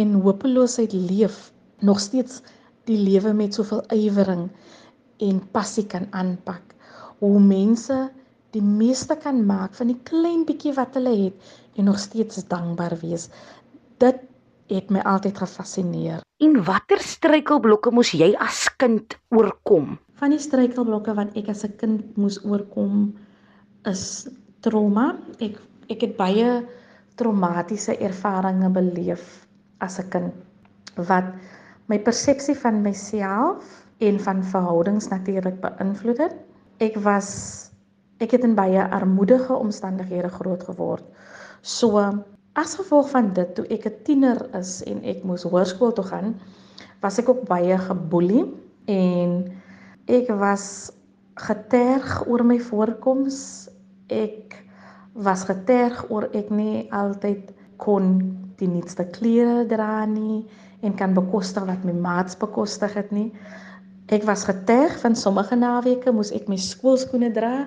en 0.00 0.18
hopeloosheid 0.24 0.92
leef 0.92 1.50
nog 1.80 2.00
steeds 2.00 2.42
die 2.90 2.98
lewe 2.98 3.32
met 3.34 3.56
soveel 3.56 3.82
ywering 3.94 4.46
en 5.24 5.40
passie 5.54 5.86
kan 5.88 6.06
aanpak. 6.12 6.74
Hoe 7.22 7.40
mense 7.40 7.96
die 8.54 8.62
meeste 8.64 9.16
kan 9.20 9.42
maak 9.48 9.74
van 9.78 9.90
die 9.92 10.00
klein 10.08 10.44
bietjie 10.48 10.74
wat 10.76 10.96
hulle 10.98 11.14
het 11.26 11.54
en 11.76 11.88
nog 11.90 11.98
steeds 12.00 12.44
dankbaar 12.48 12.96
wees. 13.02 13.28
Dit 14.00 14.22
het 14.68 14.90
my 14.90 15.02
altyd 15.06 15.38
gefassineer. 15.38 16.22
En 16.42 16.58
watter 16.64 17.00
struikelblokke 17.00 17.92
moes 17.94 18.12
jy 18.12 18.32
as 18.42 18.66
kind 18.80 19.16
oorkom? 19.34 19.96
Van 20.20 20.32
die 20.34 20.40
struikelblokke 20.42 21.14
wat 21.16 21.36
ek 21.36 21.48
as 21.48 21.64
'n 21.64 21.76
kind 21.76 22.16
moes 22.16 22.38
oorkom 22.44 23.14
is 23.84 24.28
trauma. 24.60 25.16
Ek 25.40 25.56
ek 25.88 26.00
het 26.00 26.16
baie 26.16 26.66
traumatiese 27.16 27.96
ervarings 27.98 28.72
beleef 28.72 29.46
as 29.80 29.98
'n 29.98 30.10
kind 30.10 30.34
wat 30.96 31.24
my 31.88 31.98
persepsie 31.98 32.54
van 32.54 32.82
myself 32.82 33.86
en 33.98 34.18
van 34.20 34.42
verhoudings 34.44 35.08
natuurlik 35.08 35.60
beïnvloed 35.60 36.18
het. 36.18 36.34
Ek 36.80 36.96
was 36.96 37.70
ek 38.18 38.30
het 38.30 38.44
in 38.44 38.54
baie 38.54 38.80
armoedige 38.80 39.52
omstandighede 39.52 40.28
groot 40.28 40.62
geword. 40.64 41.04
So 41.62 42.00
As 42.56 42.72
gevolg 42.78 43.10
van 43.12 43.34
dit 43.36 43.50
toe 43.54 43.66
ek 43.68 43.84
'n 43.84 43.96
tiener 44.04 44.38
is 44.56 44.80
en 44.88 45.02
ek 45.04 45.24
moes 45.28 45.42
hoërskool 45.44 45.92
toe 45.92 46.04
gaan, 46.04 46.36
was 47.04 47.18
ek 47.20 47.28
ook 47.28 47.42
baie 47.44 47.76
geboelie 47.78 48.46
en 48.88 49.52
ek 50.08 50.30
was 50.40 50.92
geterg 51.36 52.24
oor 52.26 52.44
my 52.44 52.56
voorkoms. 52.60 53.68
Ek 54.08 54.56
was 55.12 55.44
geterg 55.44 56.08
oor 56.08 56.30
ek 56.32 56.48
nie 56.50 56.88
altyd 56.92 57.52
kon 57.76 58.08
die 58.56 58.68
nuutste 58.68 59.04
klere 59.04 59.66
dra 59.68 60.06
nie 60.08 60.46
en 60.80 60.96
kan 60.96 61.12
bekostig 61.12 61.66
wat 61.68 61.84
my 61.84 61.92
maats 61.92 62.36
bekostig 62.40 62.94
het 62.96 63.12
nie. 63.12 63.32
Ek 64.08 64.24
was 64.24 64.46
geterg 64.48 64.96
van 65.00 65.16
sommige 65.16 65.56
naweke 65.56 66.12
moes 66.12 66.32
ek 66.32 66.48
my 66.48 66.56
skoolskoene 66.56 67.32
dra 67.36 67.66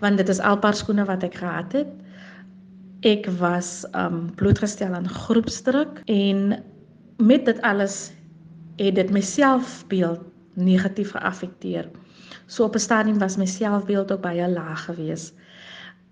want 0.00 0.16
dit 0.16 0.28
is 0.28 0.40
alpaar 0.40 0.74
skoene 0.74 1.04
wat 1.04 1.22
ek 1.22 1.34
gehad 1.34 1.72
het. 1.72 1.92
Ek 3.02 3.26
was 3.40 3.82
um 3.98 4.28
blootgestel 4.38 4.94
aan 4.94 5.08
groepsdruk 5.08 6.02
en 6.06 6.62
met 7.18 7.44
dit 7.44 7.60
alles 7.66 8.12
het 8.78 8.94
dit 8.94 9.10
my 9.10 9.20
selfbeeld 9.20 10.20
negatief 10.54 11.10
geaffekteer. 11.10 11.88
So 12.46 12.64
op 12.64 12.74
'n 12.74 12.78
stadium 12.78 13.18
was 13.18 13.36
my 13.36 13.46
selfbeeld 13.46 14.12
ook 14.12 14.20
baie 14.20 14.48
laag 14.48 14.84
geweest. 14.84 15.34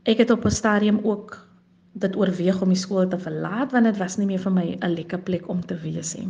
Ek 0.03 0.19
het 0.19 0.31
op 0.31 0.45
'n 0.45 0.51
stadium 0.51 1.01
ook 1.03 1.47
dit 1.93 2.17
oorweeg 2.17 2.63
om 2.63 2.69
die 2.69 2.77
skool 2.77 3.09
te 3.09 3.19
verlaat 3.19 3.73
want 3.73 3.85
dit 3.85 3.97
was 3.97 4.17
nie 4.17 4.27
meer 4.27 4.43
vir 4.43 4.53
my 4.53 4.77
'n 4.81 4.95
lekker 4.95 5.19
plek 5.19 5.49
om 5.49 5.67
te 5.67 5.77
wees 5.77 6.17
nie. 6.17 6.29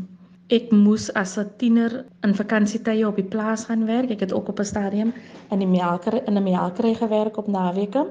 Ek 0.48 0.70
moes 0.72 1.12
as 1.14 1.38
'n 1.38 1.50
tiener 1.56 2.04
in 2.20 2.34
vakansietye 2.34 3.06
op 3.06 3.16
die 3.16 3.24
plaas 3.24 3.64
gaan 3.64 3.86
werk. 3.86 4.10
Ek 4.10 4.20
het 4.20 4.32
ook 4.32 4.48
op 4.48 4.58
'n 4.60 4.64
stadium 4.64 5.12
in 5.50 5.58
die 5.58 5.68
melkery 5.68 6.22
in 6.26 6.36
'n 6.36 6.42
melkery 6.42 6.94
gewerk 6.94 7.36
op 7.36 7.46
naweke 7.46 8.06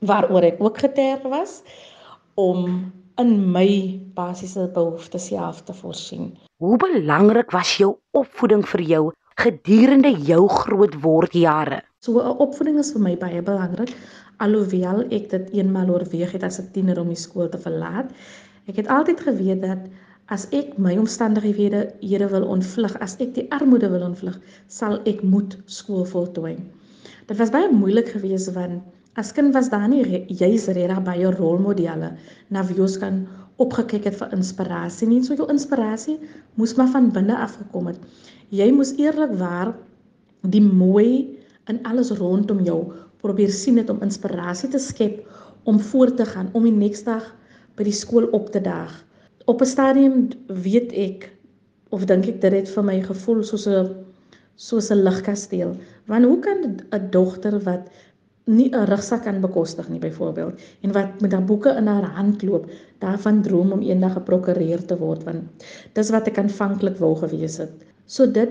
waaroor 0.00 0.42
ek 0.42 0.60
ook 0.62 0.78
geterg 0.78 1.22
was 1.22 1.62
om 2.34 2.92
in 3.18 3.50
my 3.52 3.98
basiese 4.14 4.68
behoeftes 4.74 5.26
self 5.26 5.62
te 5.66 5.74
voorsien. 5.74 6.36
Hoe 6.62 6.76
belangrik 6.76 7.50
was 7.50 7.76
jou 7.76 7.96
opvoeding 8.18 8.64
vir 8.66 8.82
jou 8.82 9.02
gedurende 9.38 10.12
jou 10.26 10.48
grootwordjare? 10.48 11.82
So 12.00 12.20
'n 12.20 12.38
opvoeding 12.38 12.78
is 12.78 12.92
vir 12.92 13.02
my 13.02 13.16
baie 13.16 13.42
belangrik 13.42 13.94
alhoewel 14.44 15.00
ek 15.14 15.30
dit 15.30 15.50
eenmal 15.58 15.90
oorweeg 15.90 16.32
het 16.32 16.44
as 16.46 16.60
'n 16.60 16.70
tiener 16.72 17.00
om 17.00 17.08
die 17.08 17.22
skool 17.26 17.48
te 17.48 17.58
verlaat. 17.58 18.12
Ek 18.66 18.76
het 18.76 18.88
altyd 18.88 19.20
geweet 19.20 19.62
dat 19.62 19.78
as 20.28 20.46
ek 20.52 20.78
my 20.78 20.96
omstandighede 20.98 21.94
hede 22.00 22.28
wil 22.28 22.44
ontvlug, 22.44 22.94
as 23.00 23.16
ek 23.18 23.34
die 23.34 23.46
armoede 23.50 23.90
wil 23.90 24.02
ontvlug, 24.02 24.38
sal 24.68 25.00
ek 25.04 25.22
moet 25.22 25.56
skool 25.66 26.04
voltooi. 26.04 26.56
Dit 27.26 27.38
was 27.38 27.50
baie 27.50 27.70
moeilik 27.72 28.08
geweest 28.08 28.52
want 28.52 28.82
As 29.18 29.32
kind 29.34 29.50
was 29.54 29.66
daar 29.72 29.88
nie 29.90 30.04
juis 30.30 30.68
regtig 30.70 31.02
baie 31.02 31.30
rolmodelle 31.34 32.12
na 32.54 32.62
wie 32.68 32.78
ons 32.84 32.94
kan 33.02 33.24
opgekyk 33.58 34.04
het 34.06 34.18
vir 34.20 34.34
inspirasie 34.36 35.08
nie. 35.10 35.18
So 35.26 35.34
jou 35.34 35.48
inspirasie 35.50 36.20
moes 36.54 36.76
maar 36.78 36.92
van 36.92 37.10
binne 37.10 37.34
af 37.34 37.56
gekom 37.58 37.90
het. 37.90 37.98
Jy 38.54 38.70
moes 38.76 38.94
eerlikwaar 38.94 39.74
die 40.46 40.62
mooi 40.62 41.34
in 41.68 41.82
alles 41.90 42.12
rondom 42.20 42.62
jou 42.64 42.78
probeer 43.18 43.50
sien 43.50 43.80
het 43.82 43.90
om 43.90 44.04
inspirasie 44.06 44.70
te 44.70 44.78
skep 44.78 45.24
om 45.66 45.80
voort 45.82 46.16
te 46.16 46.24
gaan, 46.24 46.52
om 46.54 46.62
die 46.64 46.72
volgende 46.72 47.04
dag 47.10 47.26
by 47.76 47.84
die 47.86 47.94
skool 47.94 48.28
op 48.34 48.52
te 48.54 48.60
daag. 48.62 48.94
Op 49.50 49.62
'n 49.62 49.66
stadium 49.66 50.28
weet 50.46 50.92
ek 50.92 51.32
of 51.90 52.06
dink 52.06 52.26
ek 52.26 52.40
dit 52.40 52.52
het 52.52 52.68
vir 52.68 52.84
my 52.84 53.00
gevoel 53.02 53.42
soos 53.42 53.66
'n 53.66 53.96
soos 54.56 54.90
'n 54.90 55.02
ligkasteel. 55.02 55.76
Want 56.06 56.24
hoe 56.24 56.38
kan 56.38 56.78
'n 56.92 57.10
dogter 57.10 57.58
wat 57.64 57.90
nie 58.48 58.68
'n 58.70 58.88
rugsak 58.90 59.24
kan 59.24 59.40
bekostig 59.40 59.88
nie 59.92 60.00
byvoorbeeld 60.02 60.60
en 60.82 60.92
wat 60.92 61.20
met 61.20 61.30
dan 61.30 61.46
boeke 61.46 61.74
in 61.76 61.86
haar 61.86 62.08
hand 62.18 62.42
loop 62.42 62.70
daarvan 63.04 63.42
droom 63.42 63.72
om 63.72 63.82
eendag 63.82 64.16
'n 64.16 64.28
prokureur 64.30 64.84
te 64.84 64.98
word 64.98 65.24
want 65.24 65.66
dis 65.92 66.10
wat 66.10 66.28
ek 66.28 66.38
aanvanklik 66.38 66.96
wou 66.98 67.14
gewees 67.16 67.58
het 67.58 67.84
so 68.06 68.26
dit 68.26 68.50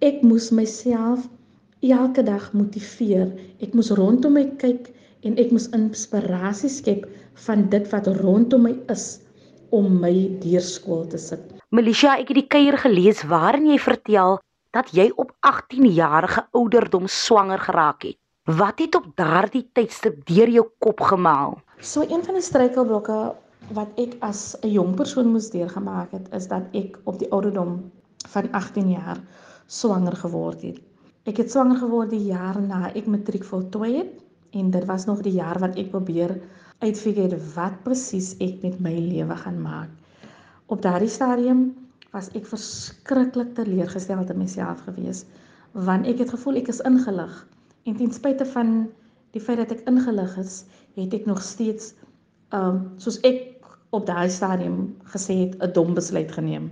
ek 0.00 0.22
moes 0.22 0.50
myself 0.50 1.28
elke 1.80 2.22
dag 2.22 2.52
motiveer 2.52 3.28
ek 3.60 3.74
moes 3.74 3.90
rondom 3.90 4.32
my 4.32 4.46
kyk 4.58 4.92
en 5.26 5.36
ek 5.42 5.50
moes 5.50 5.68
inspirasie 5.76 6.70
skep 6.70 7.06
van 7.46 7.68
dit 7.72 7.86
wat 7.92 8.06
rondom 8.22 8.62
my 8.68 8.74
is 8.92 9.06
om 9.74 9.98
my 10.00 10.14
deur 10.42 10.62
skool 10.62 11.06
te 11.10 11.18
sit. 11.18 11.42
Melisha, 11.74 12.14
ek 12.20 12.30
het 12.30 12.38
die 12.38 12.50
kuier 12.54 12.78
gelees 12.78 13.24
waarin 13.26 13.66
jy 13.66 13.78
vertel 13.82 14.38
dat 14.76 14.92
jy 14.94 15.08
op 15.16 15.32
18 15.46 15.88
jarige 15.96 16.44
ouderdom 16.56 17.08
swanger 17.10 17.58
geraak 17.58 18.06
het. 18.06 18.18
Wat 18.46 18.78
het 18.78 18.94
op 18.94 19.06
daardie 19.18 19.64
tydstip 19.74 20.20
deur 20.28 20.46
jou 20.46 20.62
kop 20.78 21.00
gemaal? 21.02 21.56
So 21.82 22.04
een 22.06 22.20
van 22.22 22.36
die 22.38 22.42
struikelblokke 22.46 23.16
wat 23.74 23.96
ek 23.98 24.12
as 24.22 24.54
'n 24.62 24.70
jong 24.70 24.92
persoon 24.94 25.32
moes 25.34 25.48
deurgemaak 25.50 26.12
het, 26.14 26.28
is 26.30 26.46
dat 26.46 26.62
ek 26.72 26.94
op 27.10 27.18
die 27.18 27.26
ouderdom 27.32 27.90
van 28.28 28.50
18 28.52 28.90
jaar 28.90 29.18
swanger 29.66 30.14
geword 30.16 30.62
het. 30.62 30.78
Ek 31.24 31.36
het 31.36 31.50
swanger 31.50 31.76
geword 31.76 32.10
die 32.10 32.22
jaar 32.22 32.60
na 32.62 32.92
ek 32.94 33.06
matriek 33.06 33.44
voltooi 33.44 33.96
het 33.96 34.14
en 34.50 34.70
dit 34.70 34.84
was 34.84 35.06
nog 35.06 35.26
die 35.26 35.34
jaar 35.34 35.58
wat 35.58 35.74
ek 35.76 35.90
probeer 35.90 36.38
uitfigure 36.78 37.40
wat 37.54 37.82
presies 37.82 38.36
ek 38.38 38.62
met 38.62 38.78
my 38.80 38.94
lewe 38.94 39.36
gaan 39.36 39.60
maak. 39.62 39.90
Op 40.66 40.82
daardie 40.82 41.10
stadium 41.10 41.74
was 42.12 42.30
ek 42.34 42.46
verskriklik 42.46 43.54
teleurgesteld 43.54 44.30
in 44.30 44.38
myself 44.38 44.86
gewees 44.86 45.24
want 45.72 46.06
ek 46.06 46.18
het 46.18 46.30
gevoel 46.30 46.54
ek 46.62 46.68
is 46.68 46.80
ingelig 46.80 47.46
en 47.86 47.96
ten 47.96 48.12
spyte 48.12 48.46
van 48.50 48.88
die 49.36 49.40
feit 49.40 49.60
dat 49.62 49.70
ek 49.70 49.86
ingelig 49.90 50.36
is, 50.42 50.64
het 50.96 51.14
ek 51.14 51.26
nog 51.26 51.42
steeds 51.42 51.94
ehm 52.54 52.76
um, 52.76 52.80
soos 53.02 53.18
ek 53.26 53.66
op 53.96 54.06
daai 54.06 54.28
stadium 54.30 54.94
gesê 55.12 55.34
het 55.44 55.54
'n 55.62 55.72
dom 55.72 55.94
besluit 55.94 56.32
geneem. 56.32 56.70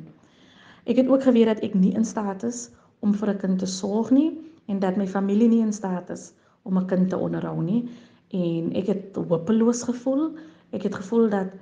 Ek 0.84 0.96
het 0.96 1.08
ook 1.08 1.22
geweet 1.22 1.46
dat 1.46 1.62
ek 1.62 1.74
nie 1.74 1.94
in 1.94 2.04
staat 2.04 2.42
is 2.42 2.70
om 3.00 3.14
vir 3.14 3.30
'n 3.30 3.38
kind 3.38 3.58
te 3.58 3.66
sorg 3.66 4.10
nie 4.10 4.30
en 4.66 4.78
dat 4.78 4.96
my 4.96 5.06
familie 5.06 5.48
nie 5.48 5.62
in 5.62 5.72
staat 5.72 6.10
is 6.10 6.32
om 6.62 6.78
'n 6.78 6.86
kind 6.86 7.08
te 7.10 7.16
onderhou 7.16 7.62
nie 7.62 7.88
en 8.28 8.72
ek 8.74 8.86
het 8.86 9.16
hopeloos 9.16 9.82
gevoel. 9.82 10.34
Ek 10.72 10.82
het 10.82 10.94
gevoel 10.94 11.28
dat 11.30 11.52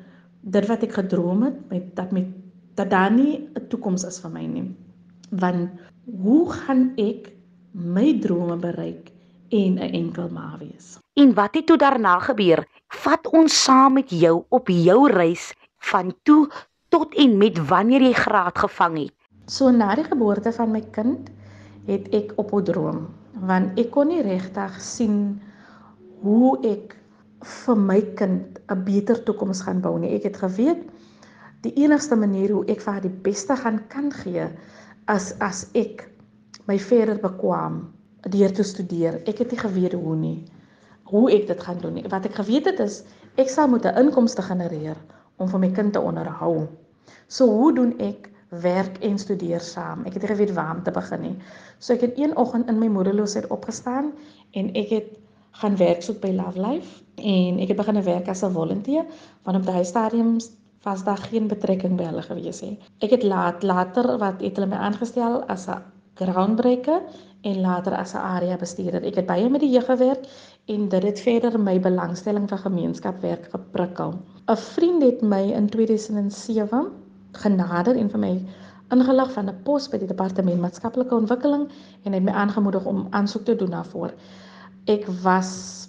dit 0.41 0.67
wat 0.67 0.83
ek 0.83 0.93
gedroom 0.93 1.43
het 1.43 1.59
met 1.69 1.97
dat 1.97 2.13
met 2.13 2.27
dat 2.75 2.91
daar 2.91 3.13
nie 3.13 3.49
'n 3.55 3.69
toekoms 3.69 4.05
is 4.05 4.21
vir 4.21 4.31
my 4.31 4.47
nie. 4.47 4.75
Want 5.31 5.71
hoe 6.23 6.53
gaan 6.53 6.93
ek 6.97 7.33
my 7.73 8.19
drome 8.21 8.57
bereik 8.57 9.13
en 9.53 9.73
'n 9.79 9.93
enkel 9.93 10.29
ma 10.33 10.57
wees? 10.59 10.99
En 11.15 11.35
wat 11.35 11.55
het 11.55 11.67
toe 11.67 11.77
daarna 11.77 12.19
gebeur? 12.19 12.65
Vat 12.89 13.27
ons 13.27 13.63
saam 13.65 13.93
met 13.93 14.11
jou 14.11 14.45
op 14.49 14.69
jou 14.69 15.11
reis 15.13 15.53
van 15.79 16.15
toe 16.23 16.49
tot 16.89 17.15
en 17.15 17.37
met 17.37 17.59
wanneer 17.69 18.03
jy 18.03 18.13
graad 18.13 18.59
gevang 18.59 18.99
het. 18.99 19.15
So 19.47 19.71
na 19.71 19.95
die 19.95 20.05
geboorte 20.05 20.53
van 20.53 20.71
my 20.71 20.81
kind 20.91 21.31
het 21.87 22.09
ek 22.15 22.33
op 22.37 22.53
'n 22.53 22.65
droom 22.65 23.09
want 23.43 23.79
ek 23.79 23.91
kon 23.91 24.09
nie 24.09 24.23
regtig 24.23 24.81
sien 24.81 25.41
hoe 26.23 26.59
ek 26.63 26.97
vir 27.43 27.77
my 27.77 28.01
kind 28.15 28.61
'n 28.71 28.85
beter 28.85 29.23
toekoms 29.23 29.63
gaan 29.63 29.81
bou 29.81 29.99
nie. 29.99 30.15
Ek 30.15 30.23
het 30.23 30.37
geweet 30.37 30.83
die 31.63 31.73
enigste 31.75 32.17
manier 32.17 32.53
hoe 32.53 32.65
ek 32.67 32.81
vir 32.81 32.93
haar 32.93 33.03
die 33.03 33.21
beste 33.23 33.57
gaan 33.57 33.81
kan 33.89 34.13
gee 34.13 34.47
as 35.07 35.35
as 35.41 35.67
ek 35.75 36.09
my 36.67 36.79
verder 36.79 37.19
bekwam 37.19 37.93
deur 38.31 38.53
te 38.53 38.63
studeer. 38.63 39.21
Ek 39.27 39.39
het 39.39 39.51
nie 39.51 39.59
geweet 39.59 39.93
hoe 39.93 40.17
nie. 40.17 40.45
Hoe 41.11 41.31
ek 41.33 41.47
dit 41.47 41.61
gaan 41.61 41.81
doen 41.83 41.95
nie. 41.99 42.05
Wat 42.09 42.25
ek 42.25 42.35
geweet 42.35 42.69
het 42.71 42.81
is 42.81 43.03
ek 43.41 43.49
sal 43.49 43.69
moet 43.69 43.85
'n 43.87 43.99
inkomste 43.99 44.43
genereer 44.43 44.97
om 45.37 45.49
vir 45.49 45.59
my 45.59 45.71
kind 45.71 45.93
te 45.93 46.01
onderhou. 46.01 46.69
So 47.29 47.47
hoe 47.47 47.75
doen 47.75 47.99
ek 47.99 48.31
werk 48.49 48.99
en 49.01 49.19
studeer 49.19 49.61
saam? 49.61 50.05
Ek 50.07 50.13
het 50.13 50.23
nie 50.23 50.31
geweet 50.31 50.55
waar 50.55 50.77
om 50.77 50.83
te 50.83 50.91
begin 50.91 51.21
nie. 51.21 51.37
So 51.79 51.95
ek 51.95 52.01
het 52.01 52.19
een 52.19 52.37
oggend 52.37 52.69
in 52.69 52.79
my 52.79 52.87
moederloosheid 52.87 53.47
opgestaan 53.47 54.13
en 54.53 54.73
ek 54.75 54.89
het 54.89 55.19
gaan 55.51 55.77
werk 55.77 56.03
soek 56.03 56.21
by 56.21 56.31
Love 56.33 56.61
Life 56.61 57.03
en 57.17 57.59
ek 57.59 57.69
het 57.69 57.77
begin 57.77 58.03
werk 58.03 58.29
as 58.29 58.43
'n 58.45 58.53
volunteer 58.53 59.05
want 59.45 59.57
op 59.57 59.67
daai 59.67 59.85
stadium 59.85 60.39
was 60.83 61.05
daar 61.05 61.19
geen 61.19 61.47
betrekking 61.49 61.97
by 61.97 62.05
hulle 62.05 62.23
gewees 62.23 62.61
nie. 62.63 62.79
Ek 62.99 63.11
het 63.11 63.23
laat 63.23 63.63
later 63.63 64.19
wat 64.19 64.41
het 64.41 64.57
hulle 64.57 64.67
my 64.67 64.77
aangestel 64.77 65.43
as 65.49 65.69
'n 65.69 65.83
groundbreaker 66.15 67.03
en 67.43 67.61
later 67.61 67.95
as 67.97 68.15
'n 68.15 68.25
area 68.37 68.57
bestuurder. 68.57 69.05
Ek 69.05 69.15
het 69.15 69.27
baie 69.27 69.49
met 69.51 69.61
die 69.61 69.71
jeug 69.71 69.85
gewerk 69.85 70.27
en 70.67 70.89
dit 70.89 71.03
het 71.03 71.21
verder 71.21 71.61
my 71.61 71.81
belangstelling 71.81 72.49
vir 72.49 72.59
gemeenskapswerk 72.59 73.49
geprikkel. 73.51 74.15
'n 74.49 74.57
Vriend 74.57 75.03
het 75.03 75.23
my 75.23 75.43
in 75.51 75.69
2007 75.69 76.87
genader 77.33 77.97
en 77.97 78.11
vir 78.11 78.21
my 78.21 78.45
ingelig 78.91 79.33
van 79.33 79.49
'n 79.49 79.63
pos 79.63 79.89
by 79.89 79.99
die 79.99 80.07
departement 80.09 80.61
maatskaplike 80.61 81.15
ontwikkeling 81.15 81.69
en 82.05 82.13
het 82.13 82.23
my 82.23 82.33
aangemoedig 82.33 82.85
om 82.85 83.07
aansoek 83.11 83.45
te 83.45 83.57
doen 83.57 83.71
daarvoor 83.71 84.13
ek 84.91 85.07
was 85.23 85.87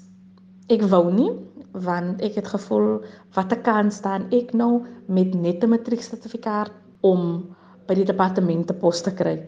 ek 0.69 0.85
wou 0.89 1.09
nie 1.09 1.31
want 1.73 2.21
ek 2.21 2.37
het 2.37 2.47
gevoel 2.47 3.01
wat 3.33 3.53
'n 3.53 3.61
kans 3.65 3.95
staan 3.95 4.29
ek 4.29 4.53
nou 4.53 4.85
met 5.07 5.33
net 5.33 5.63
'n 5.63 5.69
matrieksertifikaat 5.69 6.71
om 7.01 7.55
by 7.87 7.93
die 7.95 8.05
departement 8.05 8.67
te 8.67 8.73
pos 8.73 9.01
te 9.01 9.11
kry. 9.11 9.45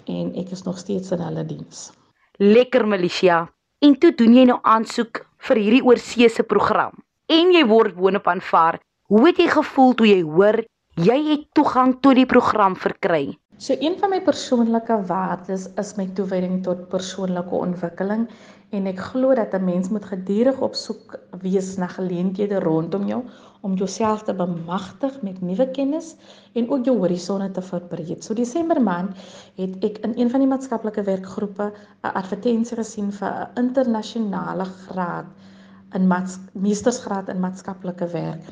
en 0.08 0.36
ek 0.36 0.52
is 0.52 0.64
nog 0.64 0.78
steeds 0.78 1.12
in 1.12 1.20
hulle 1.20 1.46
diens. 1.46 1.92
Lekker 2.38 2.88
Milicia. 2.88 3.50
En 3.80 4.00
toe 4.00 4.16
doen 4.16 4.34
jy 4.34 4.46
nou 4.46 4.60
aansoek 4.62 5.26
vir 5.38 5.58
hierdie 5.58 5.84
oorseese 5.84 6.44
program 6.44 6.92
en 7.28 7.52
jy 7.52 7.66
word 7.68 7.96
boonop 7.96 8.28
aanvaar. 8.28 8.80
Hoe 9.08 9.28
het 9.28 9.38
jy 9.38 9.48
gevoel 9.48 9.94
toe 9.94 10.08
jy 10.08 10.22
hoor 10.22 10.64
jy 11.02 11.16
het 11.26 11.46
toegang 11.58 11.96
tot 12.06 12.14
die 12.20 12.28
program 12.30 12.76
verkry? 12.78 13.34
So 13.58 13.74
een 13.80 13.96
van 13.98 14.12
my 14.14 14.20
persoonlike 14.22 15.00
waardes 15.10 15.66
is 15.82 15.94
my 15.98 16.06
toewyding 16.14 16.60
tot 16.66 16.90
persoonlike 16.92 17.50
ontwikkeling 17.50 18.28
en 18.74 18.90
ek 18.90 19.00
glo 19.00 19.34
dat 19.34 19.54
'n 19.54 19.66
mens 19.66 19.90
moet 19.90 20.06
gedurig 20.06 20.60
op 20.62 20.76
soek 20.76 21.18
wees 21.42 21.78
na 21.78 21.88
geleenthede 21.88 22.60
rondom 22.60 23.08
jou 23.08 23.24
om 23.62 23.74
jouself 23.74 24.24
te 24.24 24.34
bemagtig 24.34 25.22
met 25.22 25.42
nuwe 25.42 25.72
kennis 25.72 26.16
en 26.54 26.70
ook 26.70 26.86
jou 26.86 26.98
horisonne 26.98 27.52
te 27.52 27.62
verbreek. 27.62 28.24
So 28.24 28.34
Desember 28.34 28.82
maand 28.82 29.18
het 29.56 29.84
ek 29.84 29.98
in 29.98 30.14
een 30.16 30.30
van 30.30 30.40
die 30.40 30.50
maatskaplike 30.50 31.04
werkgroepe 31.04 31.72
'n 32.04 32.14
advertensie 32.14 32.78
gesien 32.78 33.12
vir 33.12 33.30
'n 33.30 33.66
internasionale 33.66 34.66
graad 34.66 35.26
in 35.98 36.10
meestersgraad 36.54 37.30
in 37.30 37.40
maatskaplike 37.44 38.08
werk. 38.14 38.48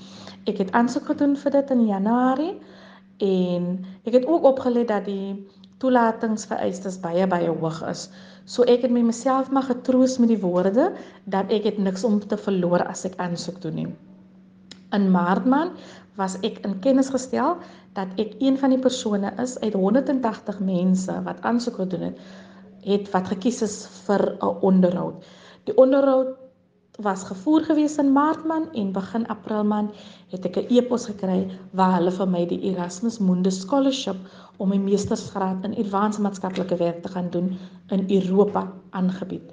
Ek 0.50 0.58
het 0.58 0.72
aansoek 0.78 1.06
gedoen 1.12 1.36
vir 1.38 1.52
dit 1.52 1.74
in 1.76 1.86
Januarie 1.88 2.54
en 3.22 3.86
ek 4.06 4.14
het 4.20 4.26
ook 4.26 4.44
opgelet 4.44 4.88
dat 4.90 5.06
die 5.06 5.38
toelatingsvereistes 5.82 7.00
baie 7.02 7.26
baie 7.28 7.50
hoog 7.50 7.82
is. 7.90 8.08
So 8.46 8.66
ek 8.70 8.86
het 8.86 8.94
my 8.94 9.04
myself 9.06 9.52
maar 9.54 9.68
getroos 9.70 10.18
met 10.22 10.32
die 10.34 10.42
woorde 10.42 10.92
dat 11.26 11.52
ek 11.54 11.66
het 11.70 11.78
niks 11.82 12.06
om 12.08 12.20
te 12.20 12.38
verloor 12.38 12.86
as 12.88 13.06
ek 13.10 13.18
aansoek 13.22 13.62
doen 13.62 13.78
nie. 13.80 13.90
In 14.94 15.10
Maart 15.12 15.46
maand 15.46 15.78
was 16.20 16.38
ek 16.46 16.60
in 16.68 16.78
kennis 16.84 17.10
gestel 17.14 17.58
dat 17.98 18.12
ek 18.22 18.36
een 18.40 18.58
van 18.60 18.74
die 18.74 18.82
persone 18.82 19.32
is 19.42 19.58
uit 19.62 19.74
180 19.74 20.60
mense 20.60 21.18
wat 21.26 21.42
aansoek 21.48 21.80
gedoen 21.84 22.10
het, 22.10 22.20
het 22.86 23.10
wat 23.14 23.30
gekies 23.34 23.62
is 23.62 23.78
vir 24.08 24.38
'n 24.42 24.58
onderhoud. 24.62 25.24
Die 25.70 25.78
onderhoud 25.78 26.41
was 27.00 27.24
gevoer 27.24 27.64
gewees 27.64 27.98
in 27.98 28.12
Maart 28.12 28.46
man 28.46 28.68
en 28.74 28.92
begin 28.92 29.28
April 29.28 29.64
man 29.64 29.92
het 30.30 30.46
ek 30.46 30.58
'n 30.58 30.68
e-pos 30.70 31.06
gekry 31.06 31.48
waar 31.72 31.94
hulle 31.98 32.12
vir 32.12 32.28
my 32.28 32.46
die 32.46 32.62
Erasmus 32.72 33.20
Mundus 33.20 33.62
Scholarship 33.62 34.18
om 34.58 34.70
my 34.70 34.78
meestersgraad 34.78 35.64
in 35.64 35.78
advanced 35.78 36.22
maatskaplike 36.22 36.78
werk 36.78 37.02
te 37.02 37.10
gaan 37.10 37.30
doen 37.30 37.58
in 37.90 38.06
Europa 38.12 38.72
aangebied. 38.90 39.44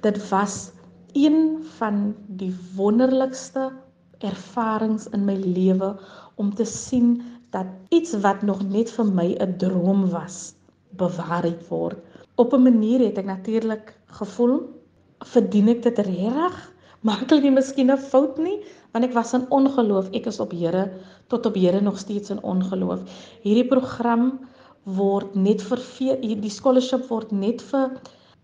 Dit 0.00 0.28
was 0.28 0.72
een 1.12 1.64
van 1.78 2.14
die 2.26 2.54
wonderlikste 2.76 3.72
ervarings 4.18 5.08
in 5.08 5.24
my 5.24 5.34
lewe 5.34 5.96
om 6.34 6.54
te 6.54 6.64
sien 6.64 7.22
dat 7.50 7.66
iets 7.88 8.12
wat 8.20 8.42
nog 8.42 8.62
net 8.62 8.90
vir 8.90 9.04
my 9.04 9.36
'n 9.40 9.56
droom 9.56 10.10
was, 10.10 10.54
bewaarheid 10.90 11.68
word. 11.68 11.98
Op 12.34 12.52
'n 12.52 12.62
manier 12.62 13.00
het 13.00 13.18
ek 13.18 13.24
natuurlik 13.24 13.96
gevoel 14.06 14.79
verdien 15.24 15.68
ek 15.68 15.82
dit 15.82 15.98
reg? 16.06 16.60
Maak 17.02 17.32
ek 17.32 17.42
nie 17.42 17.50
miskien 17.50 17.90
'n 17.90 17.98
fout 17.98 18.38
nie? 18.38 18.60
Want 18.92 19.04
ek 19.04 19.14
was 19.14 19.34
in 19.34 19.46
ongeloof. 19.50 20.10
Ek 20.12 20.26
is 20.26 20.40
op 20.40 20.52
Here 20.52 20.90
tot 21.28 21.46
op 21.46 21.54
Here 21.54 21.80
nog 21.80 21.98
steeds 21.98 22.30
in 22.30 22.42
ongeloof. 22.42 23.00
Hierdie 23.42 23.68
program 23.68 24.40
word 24.84 25.34
net 25.34 25.62
vir 25.62 25.78
die 26.20 26.50
scholarship 26.50 27.08
word 27.10 27.32
net 27.32 27.62
vir 27.62 28.00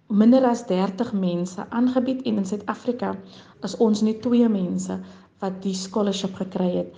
minder 0.09 0.45
as 0.47 0.63
30 0.69 1.13
mense 1.13 1.67
aangebied 1.71 2.23
en 2.27 2.39
in 2.39 2.45
Suid-Afrika 2.47 3.17
is 3.65 3.77
ons 3.77 4.03
net 4.03 4.23
twee 4.23 4.49
mense 4.49 5.01
wat 5.41 5.63
die 5.63 5.75
scholarship 5.75 6.35
gekry 6.35 6.71
het. 6.77 6.93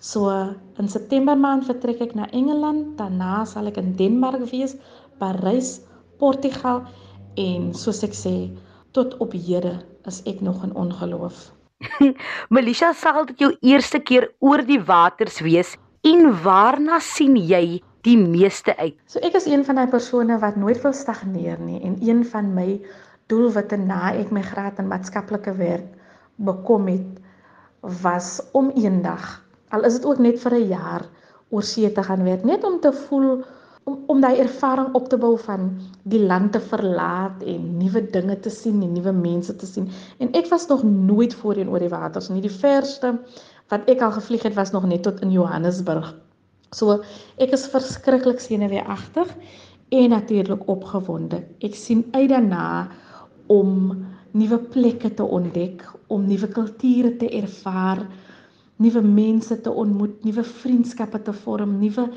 So 0.00 0.30
in 0.78 0.88
September 0.88 1.36
maand 1.36 1.66
vertrek 1.68 2.00
ek 2.00 2.14
na 2.14 2.28
Engeland, 2.32 2.96
daarna 2.98 3.44
sal 3.44 3.66
ek 3.66 3.78
in 3.80 3.94
Denemark 3.96 4.42
wees, 4.50 4.76
Parys, 5.18 5.80
Portugal 6.18 6.84
en 7.36 7.72
soos 7.74 8.02
ek 8.04 8.16
sê, 8.16 8.34
tot 8.94 9.16
op 9.22 9.34
hede 9.34 9.78
is 10.08 10.20
ek 10.30 10.40
nog 10.40 10.62
in 10.66 10.74
ongeloof. 10.74 11.50
Melisha 12.54 12.92
sal 12.96 13.24
dit 13.30 13.42
jou 13.42 13.50
eerste 13.66 13.98
keer 13.98 14.28
oor 14.38 14.62
die 14.66 14.80
waters 14.80 15.40
wees 15.44 15.74
en 16.06 16.30
waarna 16.44 17.00
sien 17.02 17.36
jy 17.36 17.80
die 18.06 18.16
meeste 18.20 18.76
uit? 18.78 18.96
So 19.10 19.20
ek 19.24 19.36
is 19.40 19.48
een 19.50 19.64
van 19.66 19.80
daai 19.80 19.90
persone 19.90 20.38
wat 20.40 20.60
nooit 20.60 20.80
wil 20.84 20.94
stagneer 20.94 21.58
nie 21.60 21.80
en 21.82 21.98
een 22.04 22.22
van 22.28 22.52
my 22.54 22.68
doelwitte 23.32 23.80
na 23.80 24.12
ek 24.12 24.30
my 24.34 24.44
graad 24.44 24.78
in 24.78 24.90
maatskaplike 24.92 25.56
werk 25.58 25.88
bekom 26.36 26.88
het 26.92 27.20
was 28.04 28.38
om 28.52 28.70
eendag 28.78 29.44
al 29.74 29.86
is 29.88 29.98
dit 29.98 30.06
ook 30.06 30.22
net 30.22 30.40
vir 30.40 30.54
'n 30.54 30.68
jaar 30.68 31.02
oor 31.50 31.62
see 31.62 31.90
te 31.92 32.02
gaan 32.02 32.24
werk 32.24 32.44
net 32.44 32.64
om 32.64 32.80
te 32.80 32.92
voel 32.92 33.44
om 33.84 34.02
om 34.06 34.20
daai 34.20 34.38
ervaring 34.40 34.94
op 34.96 35.08
te 35.08 35.18
bou 35.20 35.34
van 35.40 35.68
die 36.08 36.20
land 36.20 36.52
te 36.52 36.60
verlaat 36.60 37.42
en 37.42 37.66
nuwe 37.78 38.00
dinge 38.10 38.36
te 38.40 38.50
sien 38.50 38.82
en 38.82 38.92
nuwe 38.92 39.12
mense 39.12 39.56
te 39.56 39.66
sien. 39.66 39.88
En 40.18 40.32
ek 40.32 40.48
was 40.52 40.66
nog 40.68 40.82
nooit 40.84 41.34
voorheen 41.34 41.68
oor 41.68 41.84
die 41.84 41.92
waters 41.92 42.30
nie. 42.32 42.42
Die 42.44 42.52
verste 42.52 43.14
wat 43.72 43.88
ek 43.90 44.02
al 44.04 44.14
gevlieg 44.16 44.44
het 44.48 44.56
was 44.56 44.72
nog 44.72 44.86
net 44.88 45.04
tot 45.04 45.20
in 45.24 45.32
Johannesburg. 45.32 46.14
So 46.74 47.00
ek 47.36 47.52
is 47.56 47.68
verskriklik 47.70 48.40
senuweeagtig 48.40 49.30
en 49.94 50.10
natuurlik 50.10 50.68
opgewonde. 50.68 51.44
Ek 51.64 51.76
sien 51.78 52.04
uit 52.12 52.28
daarna 52.32 52.88
om 53.52 53.92
nuwe 54.34 54.58
plekke 54.58 55.12
te 55.14 55.24
ontdek, 55.24 55.84
om 56.10 56.24
nuwe 56.26 56.48
kulture 56.50 57.12
te 57.20 57.28
ervaar, 57.30 58.02
nuwe 58.82 59.02
mense 59.06 59.60
te 59.60 59.70
ontmoet, 59.70 60.16
nuwe 60.26 60.42
vriendskappe 60.42 61.20
te 61.22 61.34
vorm, 61.44 61.76
nuwe 61.78 62.08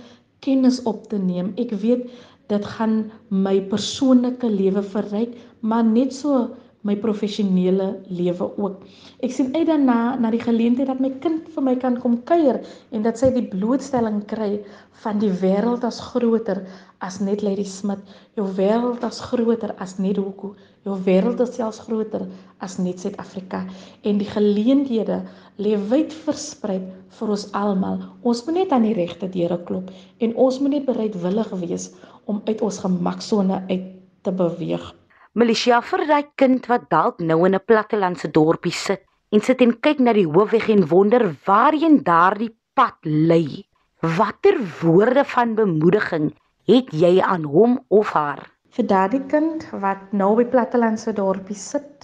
kennis 0.46 0.82
op 0.84 1.08
te 1.12 1.18
neem. 1.18 1.54
Ek 1.58 1.74
weet 1.82 2.08
dit 2.48 2.70
gaan 2.78 3.12
my 3.30 3.58
persoonlike 3.72 4.48
lewe 4.50 4.84
verryk, 4.84 5.36
maar 5.62 5.84
net 5.84 6.14
so 6.16 6.48
my 6.88 6.96
professionele 6.96 7.88
lewe 8.08 8.48
ook. 8.56 8.84
Ek 9.26 9.34
sien 9.34 9.50
uit 9.56 9.66
daarna 9.68 10.16
na 10.22 10.32
die 10.32 10.42
geleentheid 10.42 10.88
dat 10.88 11.02
my 11.04 11.10
kind 11.24 11.50
vir 11.56 11.66
my 11.66 11.74
kan 11.82 11.98
kom 12.00 12.20
kuier 12.30 12.62
en 12.96 13.04
dat 13.04 13.20
sy 13.20 13.32
die 13.36 13.44
blootstelling 13.50 14.22
kry 14.30 14.62
van 15.04 15.20
die 15.20 15.32
wêreld 15.42 15.84
as 15.88 16.00
groter 16.14 16.64
as 17.04 17.20
net 17.20 17.44
Lady 17.44 17.66
Smith. 17.68 18.04
Jou 18.38 18.48
wêreld 18.60 19.04
as 19.04 19.20
groter 19.32 19.74
as 19.84 19.98
net 20.00 20.22
Hoeko. 20.22 20.54
Jou 20.88 20.96
wêreld 21.04 21.42
is 21.44 21.50
selfs 21.58 21.82
groter 21.84 22.22
as 22.64 22.78
net 22.80 23.02
Suid-Afrika 23.04 23.60
en 24.08 24.22
die 24.22 24.30
geleenthede 24.30 25.18
lê 25.60 25.74
wyd 25.90 26.14
versprei 26.24 26.78
vir 27.18 27.34
ons 27.34 27.44
almal. 27.60 28.06
Ons 28.24 28.46
moet 28.48 28.62
net 28.62 28.72
aan 28.72 28.86
die 28.88 28.94
regte 28.96 29.28
deure 29.34 29.58
klop 29.68 29.92
en 30.24 30.38
ons 30.46 30.62
moet 30.64 30.78
net 30.78 30.88
bereidwillig 30.88 31.52
wees 31.66 31.90
om 32.32 32.40
uit 32.48 32.64
ons 32.64 32.80
gemaksone 32.86 33.60
uit 33.68 33.92
te 34.24 34.32
beweeg. 34.32 34.88
Militia 35.36 35.82
vir 35.84 36.08
daai 36.08 36.32
kind 36.40 36.72
wat 36.72 36.88
dalk 36.94 37.20
nou 37.20 37.44
in 37.46 37.60
'n 37.60 37.68
plattelandse 37.68 38.32
dorpie 38.32 38.72
sit 38.72 39.04
en 39.36 39.44
sit 39.44 39.62
en 39.62 39.76
kyk 39.76 40.00
na 40.00 40.14
die 40.14 40.26
hoofweg 40.26 40.70
en 40.70 40.88
wonder 40.88 41.36
waarheen 41.46 42.04
daardie 42.04 42.56
pad 42.74 42.96
lei. 43.04 43.68
Watter 44.00 44.56
woorde 44.80 45.26
van 45.26 45.56
bemoediging 45.56 46.32
het 46.68 46.94
jy 46.94 47.20
aan 47.20 47.44
hom 47.44 47.80
of 47.90 48.14
haar? 48.14 48.57
Vir 48.76 48.86
daardie 48.86 49.26
kind 49.32 49.64
wat 49.72 50.12
nou 50.12 50.36
by 50.36 50.46
plattelandse 50.46 51.14
dorpie 51.14 51.56
sit 51.56 51.98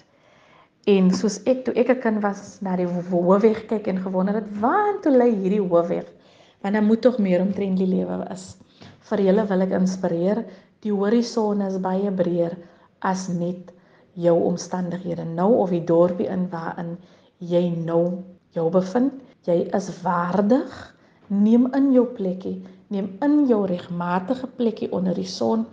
En 0.91 1.13
soos 1.15 1.38
ek 1.47 1.62
toe 1.63 1.73
ek 1.80 1.89
'n 1.93 1.99
kind 2.04 2.19
was 2.23 2.60
na 2.60 2.73
die 2.76 2.88
hoofweg 3.12 3.60
kyk 3.69 3.86
en 3.88 4.02
gewonder 4.04 4.36
het, 4.36 4.49
waar 4.60 4.97
toe 5.04 5.13
lê 5.15 5.30
hierdie 5.32 5.62
hoofweg? 5.63 6.10
Want 6.62 6.76
daar 6.76 6.84
moet 6.84 7.02
tog 7.02 7.19
meer 7.23 7.39
omtrent 7.39 7.78
die 7.80 7.88
lewe 7.88 8.17
is. 8.34 8.58
Vir 9.08 9.23
julle 9.23 9.45
wil 9.47 9.63
ek 9.63 9.78
inspireer, 9.78 10.43
die 10.84 10.91
horison 10.91 11.62
is 11.62 11.80
baie 11.80 12.12
breër 12.12 12.58
as 12.99 13.30
net 13.30 13.71
jou 14.26 14.36
omstandighede 14.49 15.23
nou 15.23 15.54
of 15.63 15.71
die 15.71 15.86
dorpie 15.88 16.28
in 16.28 16.49
waarin 16.52 16.97
jy 17.39 17.63
nou 17.69 18.19
jou 18.52 18.69
bevind. 18.69 19.13
Jy 19.47 19.69
is 19.80 19.88
waardig. 20.04 20.95
Neem 21.30 21.71
in 21.73 21.93
jou 21.93 22.06
plekkie, 22.06 22.60
neem 22.89 23.08
in 23.21 23.47
jou 23.47 23.63
regmatige 23.65 24.52
plekkie 24.58 24.91
onder 24.91 25.15
die 25.15 25.32
son. 25.39 25.63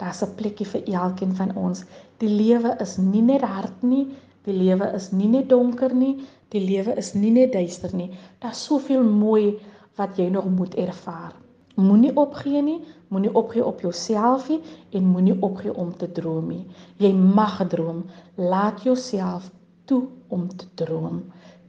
Daar's 0.00 0.22
'n 0.22 0.34
plekkie 0.36 0.66
vir 0.66 0.82
elkeen 0.88 1.36
van 1.36 1.56
ons. 1.56 1.84
Die 2.18 2.28
lewe 2.28 2.76
is 2.80 2.96
nie 2.98 3.22
net 3.22 3.42
hard 3.42 3.82
nie, 3.82 4.06
Die 4.48 4.56
lewe 4.56 4.86
is 4.96 5.10
nie 5.12 5.28
net 5.28 5.50
donker 5.50 5.92
nie, 5.92 6.14
die 6.54 6.62
lewe 6.64 6.94
is 7.00 7.12
nie 7.14 7.32
net 7.34 7.52
duister 7.52 7.92
nie. 7.96 8.08
Daar's 8.40 8.62
soveel 8.64 9.04
mooi 9.04 9.58
wat 10.00 10.16
jy 10.16 10.30
nog 10.32 10.48
moet 10.48 10.76
ervaar. 10.80 11.34
Moenie 11.76 12.12
opgee 12.18 12.62
nie, 12.64 12.78
moenie 13.12 13.32
opgee 13.36 13.64
op 13.64 13.82
jouself 13.84 14.48
nie 14.48 14.60
en 14.96 15.10
moenie 15.12 15.36
opgee 15.44 15.74
om 15.76 15.92
te 15.96 16.08
droom 16.16 16.48
nie. 16.48 16.64
Jy 17.00 17.12
mag 17.12 17.60
droom. 17.72 18.06
Laat 18.40 18.80
jouself 18.84 19.50
toe 19.84 20.06
om 20.32 20.48
te 20.48 20.68
droom. 20.80 21.22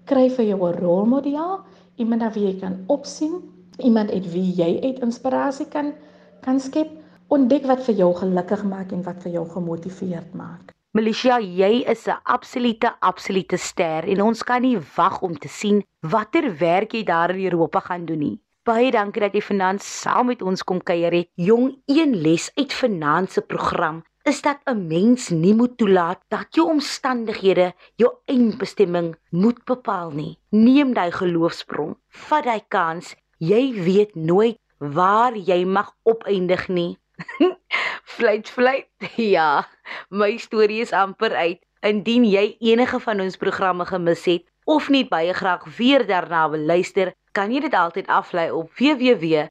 Kry 0.08 0.30
vir 0.30 0.46
jou 0.46 0.60
'n 0.70 0.80
rolmodel, 0.80 1.60
iemand 1.98 2.22
na 2.22 2.32
wie 2.32 2.46
jy 2.48 2.60
kan 2.60 2.84
opsien, 2.88 3.42
iemand 3.84 4.12
uit 4.12 4.32
wie 4.32 4.54
jy 4.56 4.80
uit 4.82 5.00
inspirasie 5.00 5.68
kan 5.68 5.94
kan 6.42 6.60
skep. 6.60 7.01
Ontdek 7.32 7.64
wat 7.64 7.86
vir 7.86 7.96
jou 7.96 8.10
gelukkig 8.12 8.64
maak 8.68 8.90
en 8.92 9.06
wat 9.06 9.22
vir 9.24 9.32
jou 9.38 9.46
gemotiveerd 9.48 10.34
maak. 10.36 10.74
Militia, 10.92 11.38
jy 11.40 11.86
is 11.94 12.04
'n 12.08 12.20
absolute 12.24 12.90
absolute 13.00 13.58
ster 13.58 14.04
en 14.04 14.22
ons 14.22 14.44
kan 14.44 14.62
nie 14.62 14.78
wag 14.98 15.22
om 15.22 15.38
te 15.40 15.48
sien 15.48 15.80
watter 16.02 16.58
werk 16.60 16.92
jy 16.92 17.04
daar 17.04 17.32
in 17.32 17.46
Europa 17.46 17.80
gaan 17.80 18.06
doen 18.06 18.20
nie. 18.20 18.42
Baie 18.66 18.92
dankie 18.92 19.22
dat 19.22 19.34
jy 19.34 19.42
vanaand 19.42 19.82
saam 19.82 20.26
met 20.26 20.42
ons 20.42 20.64
kom 20.64 20.84
kuier 20.84 21.14
het. 21.14 21.30
Jong, 21.36 21.82
een 21.86 22.16
les 22.22 22.52
uit 22.56 22.74
finansie 22.74 23.42
program 23.42 24.04
is 24.24 24.42
dat 24.42 24.60
'n 24.68 24.88
mens 24.88 25.30
nie 25.30 25.54
moet 25.54 25.78
toelaat 25.78 26.20
dat 26.28 26.48
jou 26.50 26.68
omstandighede 26.70 27.74
jou 27.96 28.12
eindbestemming 28.26 29.16
moet 29.30 29.64
bepaal 29.66 30.12
nie. 30.12 30.38
Neem 30.50 30.94
daai 30.94 31.12
geloofsprong. 31.12 31.96
Vat 32.10 32.44
daai 32.44 32.62
kans. 32.68 33.16
Jy 33.38 33.74
weet 33.74 34.16
nooit 34.16 34.58
waar 34.78 35.38
jy 35.38 35.66
mag 35.66 35.96
opeindig 36.04 36.68
nie. 36.68 36.98
Fluit 38.16 38.50
fluit. 38.50 38.88
Ja. 39.36 39.68
My 40.10 40.38
storie 40.38 40.82
is 40.82 40.92
amper 40.92 41.36
uit. 41.36 41.60
Indien 41.82 42.26
jy 42.30 42.56
enige 42.60 43.00
van 43.02 43.22
ons 43.22 43.38
programme 43.42 43.86
gemis 43.90 44.26
het 44.30 44.46
of 44.70 44.90
net 44.94 45.10
baie 45.10 45.34
graag 45.34 45.66
weer 45.78 46.06
daarna 46.08 46.50
wil 46.50 46.62
luister, 46.70 47.14
kan 47.34 47.52
jy 47.52 47.60
dit 47.66 47.74
altyd 47.74 48.08
aflaai 48.08 48.52
op 48.54 48.70
www.rsg.co.za. 48.78 49.42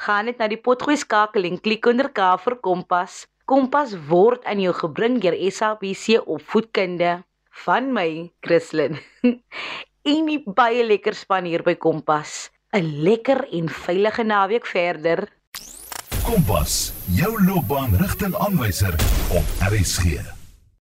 Gaan 0.00 0.24
net 0.24 0.38
na 0.38 0.48
die 0.48 0.60
potgooi 0.60 0.96
skakeling 0.96 1.60
klik 1.60 1.86
onder 1.90 2.08
K 2.14 2.38
vir 2.44 2.56
Kompas. 2.62 3.26
Kompas 3.44 3.96
word 4.08 4.44
aan 4.46 4.60
jou 4.62 4.72
gebring 4.76 5.18
deur 5.20 5.34
SABC 5.50 6.22
opvoedkunde 6.22 7.22
van 7.64 7.92
my 7.92 8.30
Christlyn. 8.40 8.98
En 10.00 10.24
baie 10.56 10.84
lekker 10.86 11.12
span 11.12 11.44
hier 11.44 11.62
by 11.62 11.74
Kompas. 11.76 12.49
'n 12.72 13.02
lekker 13.02 13.48
en 13.50 13.68
veilige 13.68 14.22
naweek 14.22 14.66
verder. 14.66 15.28
Kompas, 16.22 16.92
jou 17.04 17.44
loopbaan 17.44 17.96
rigtingaanwyser 17.96 18.94
op 19.28 19.44
RSG. 19.70 20.39